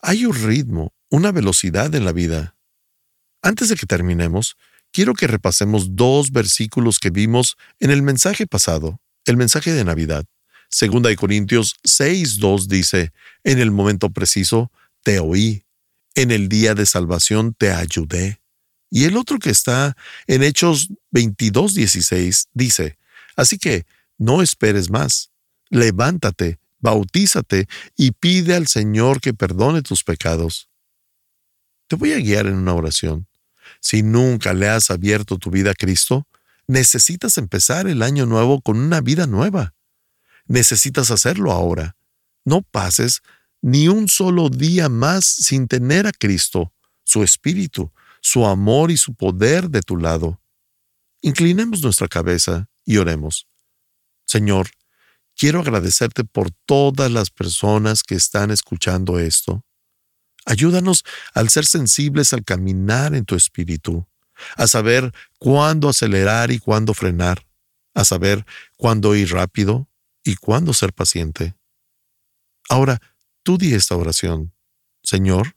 Hay 0.00 0.24
un 0.24 0.34
ritmo, 0.34 0.94
una 1.10 1.32
velocidad 1.32 1.94
en 1.94 2.04
la 2.04 2.12
vida. 2.12 2.56
Antes 3.42 3.68
de 3.68 3.76
que 3.76 3.86
terminemos, 3.86 4.56
quiero 4.90 5.14
que 5.14 5.26
repasemos 5.26 5.96
dos 5.96 6.30
versículos 6.30 6.98
que 6.98 7.10
vimos 7.10 7.56
en 7.80 7.90
el 7.90 8.02
mensaje 8.02 8.46
pasado, 8.46 9.00
el 9.26 9.36
mensaje 9.36 9.72
de 9.72 9.84
Navidad. 9.84 10.24
Segunda 10.74 11.08
de 11.08 11.14
Corintios 11.14 11.76
6.2 11.84 12.66
dice, 12.66 13.12
en 13.44 13.60
el 13.60 13.70
momento 13.70 14.10
preciso 14.10 14.72
te 15.04 15.20
oí, 15.20 15.62
en 16.16 16.32
el 16.32 16.48
día 16.48 16.74
de 16.74 16.84
salvación 16.84 17.54
te 17.54 17.70
ayudé. 17.70 18.40
Y 18.90 19.04
el 19.04 19.16
otro 19.16 19.38
que 19.38 19.50
está 19.50 19.96
en 20.26 20.42
Hechos 20.42 20.88
22.16 21.12 22.46
dice, 22.54 22.98
así 23.36 23.56
que 23.56 23.86
no 24.18 24.42
esperes 24.42 24.90
más, 24.90 25.30
levántate, 25.70 26.58
bautízate 26.80 27.68
y 27.96 28.10
pide 28.10 28.56
al 28.56 28.66
Señor 28.66 29.20
que 29.20 29.32
perdone 29.32 29.80
tus 29.80 30.02
pecados. 30.02 30.68
Te 31.86 31.94
voy 31.94 32.14
a 32.14 32.18
guiar 32.18 32.48
en 32.48 32.54
una 32.54 32.74
oración. 32.74 33.28
Si 33.78 34.02
nunca 34.02 34.52
le 34.52 34.68
has 34.68 34.90
abierto 34.90 35.38
tu 35.38 35.52
vida 35.52 35.70
a 35.70 35.74
Cristo, 35.74 36.26
necesitas 36.66 37.38
empezar 37.38 37.86
el 37.86 38.02
año 38.02 38.26
nuevo 38.26 38.60
con 38.60 38.76
una 38.76 39.00
vida 39.00 39.28
nueva. 39.28 39.72
Necesitas 40.46 41.10
hacerlo 41.10 41.52
ahora. 41.52 41.96
No 42.44 42.62
pases 42.62 43.22
ni 43.62 43.88
un 43.88 44.08
solo 44.08 44.50
día 44.50 44.88
más 44.88 45.24
sin 45.24 45.68
tener 45.68 46.06
a 46.06 46.12
Cristo, 46.12 46.72
su 47.02 47.22
Espíritu, 47.22 47.90
su 48.20 48.46
amor 48.46 48.90
y 48.90 48.96
su 48.96 49.14
poder 49.14 49.70
de 49.70 49.80
tu 49.80 49.96
lado. 49.96 50.40
Inclinemos 51.22 51.82
nuestra 51.82 52.08
cabeza 52.08 52.68
y 52.84 52.98
oremos. 52.98 53.48
Señor, 54.26 54.68
quiero 55.34 55.60
agradecerte 55.60 56.24
por 56.24 56.50
todas 56.66 57.10
las 57.10 57.30
personas 57.30 58.02
que 58.02 58.14
están 58.14 58.50
escuchando 58.50 59.18
esto. 59.18 59.64
Ayúdanos 60.44 61.04
al 61.32 61.48
ser 61.48 61.64
sensibles 61.64 62.34
al 62.34 62.44
caminar 62.44 63.14
en 63.14 63.24
tu 63.24 63.34
espíritu, 63.34 64.06
a 64.56 64.66
saber 64.66 65.10
cuándo 65.38 65.88
acelerar 65.88 66.50
y 66.50 66.58
cuándo 66.58 66.92
frenar, 66.92 67.46
a 67.94 68.04
saber 68.04 68.44
cuándo 68.76 69.14
ir 69.14 69.32
rápido 69.32 69.88
y 70.24 70.36
cuándo 70.36 70.72
ser 70.72 70.92
paciente. 70.92 71.54
Ahora, 72.68 73.00
tú 73.42 73.58
di 73.58 73.74
esta 73.74 73.94
oración. 73.94 74.54
Señor, 75.02 75.56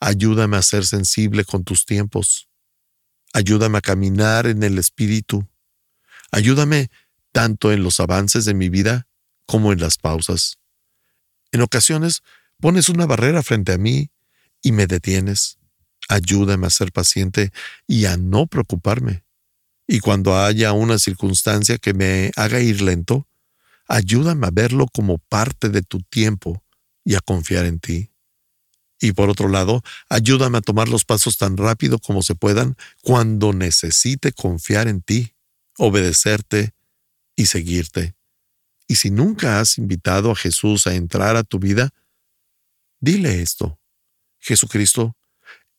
ayúdame 0.00 0.56
a 0.56 0.62
ser 0.62 0.84
sensible 0.84 1.44
con 1.44 1.64
tus 1.64 1.86
tiempos. 1.86 2.48
Ayúdame 3.32 3.78
a 3.78 3.80
caminar 3.80 4.46
en 4.46 4.62
el 4.64 4.78
espíritu. 4.78 5.48
Ayúdame 6.32 6.90
tanto 7.32 7.72
en 7.72 7.84
los 7.84 8.00
avances 8.00 8.44
de 8.44 8.54
mi 8.54 8.68
vida 8.68 9.06
como 9.46 9.72
en 9.72 9.80
las 9.80 9.96
pausas. 9.96 10.58
En 11.52 11.60
ocasiones 11.60 12.22
pones 12.58 12.88
una 12.88 13.06
barrera 13.06 13.42
frente 13.42 13.72
a 13.72 13.78
mí 13.78 14.10
y 14.60 14.72
me 14.72 14.86
detienes. 14.88 15.58
Ayúdame 16.08 16.66
a 16.66 16.70
ser 16.70 16.90
paciente 16.90 17.52
y 17.86 18.06
a 18.06 18.16
no 18.16 18.48
preocuparme. 18.48 19.24
Y 19.86 20.00
cuando 20.00 20.36
haya 20.36 20.72
una 20.72 20.98
circunstancia 20.98 21.78
que 21.78 21.94
me 21.94 22.32
haga 22.36 22.60
ir 22.60 22.80
lento, 22.82 23.28
ayúdame 23.90 24.46
a 24.46 24.50
verlo 24.50 24.86
como 24.86 25.18
parte 25.18 25.68
de 25.68 25.82
tu 25.82 26.00
tiempo 26.00 26.64
y 27.04 27.16
a 27.16 27.20
confiar 27.20 27.66
en 27.66 27.80
ti. 27.80 28.12
Y 29.00 29.12
por 29.12 29.28
otro 29.28 29.48
lado, 29.48 29.82
ayúdame 30.08 30.58
a 30.58 30.60
tomar 30.60 30.88
los 30.88 31.04
pasos 31.04 31.36
tan 31.38 31.56
rápido 31.56 31.98
como 31.98 32.22
se 32.22 32.36
puedan 32.36 32.76
cuando 33.02 33.52
necesite 33.52 34.32
confiar 34.32 34.86
en 34.86 35.02
ti, 35.02 35.34
obedecerte 35.76 36.72
y 37.34 37.46
seguirte. 37.46 38.14
Y 38.86 38.96
si 38.96 39.10
nunca 39.10 39.58
has 39.58 39.76
invitado 39.76 40.30
a 40.30 40.36
Jesús 40.36 40.86
a 40.86 40.94
entrar 40.94 41.34
a 41.36 41.42
tu 41.42 41.58
vida, 41.58 41.90
dile 43.00 43.42
esto. 43.42 43.80
Jesucristo, 44.38 45.16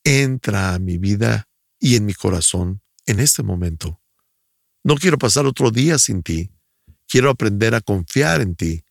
entra 0.04 0.74
a 0.74 0.80
mi 0.80 0.98
vida 0.98 1.48
y 1.80 1.96
en 1.96 2.06
mi 2.06 2.14
corazón 2.14 2.82
en 3.06 3.22
este 3.22 3.42
momento. 3.42 4.02
No 4.84 4.96
quiero 4.96 5.18
pasar 5.18 5.46
otro 5.46 5.72
día 5.72 5.98
sin 5.98 6.24
ti. 6.24 6.50
Quiero 7.12 7.30
aprender 7.30 7.76
a 7.76 7.82
confiar 7.82 8.40
en 8.40 8.56
ti. 8.56 8.86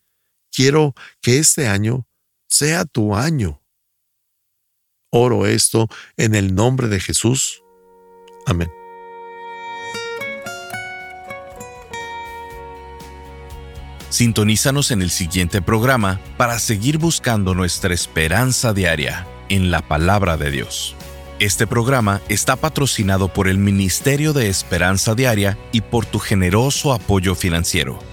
Quiero 0.53 0.95
que 1.23 1.39
este 1.39 1.69
año 1.69 2.07
sea 2.49 2.85
tu 2.85 3.17
año. 3.17 3.63
Oro 5.11 5.47
esto 5.47 5.89
en 6.19 6.35
el 6.35 6.55
nombre 6.55 6.89
de 6.89 7.01
Jesús. 7.01 7.63
Amén. 8.45 8.71
Sintonízanos 14.11 14.91
en 14.91 15.01
el 15.01 15.09
siguiente 15.09 15.63
programa 15.63 16.21
para 16.37 16.59
seguir 16.59 16.99
buscando 16.99 17.55
nuestra 17.55 17.95
esperanza 17.95 18.75
diaria 18.75 19.27
en 19.49 19.71
la 19.71 19.81
palabra 19.81 20.37
de 20.37 20.51
Dios. 20.51 20.95
Este 21.39 21.67
programa 21.67 22.21
está 22.29 22.57
patrocinado 22.57 23.33
por 23.33 23.49
el 23.49 23.57
Ministerio 23.57 24.35
de 24.35 24.51
Esperanza 24.51 25.15
Diaria 25.15 25.57
y 25.73 25.81
por 25.81 26.05
tu 26.05 26.19
generoso 26.19 26.93
apoyo 26.93 27.35
financiero. 27.35 28.10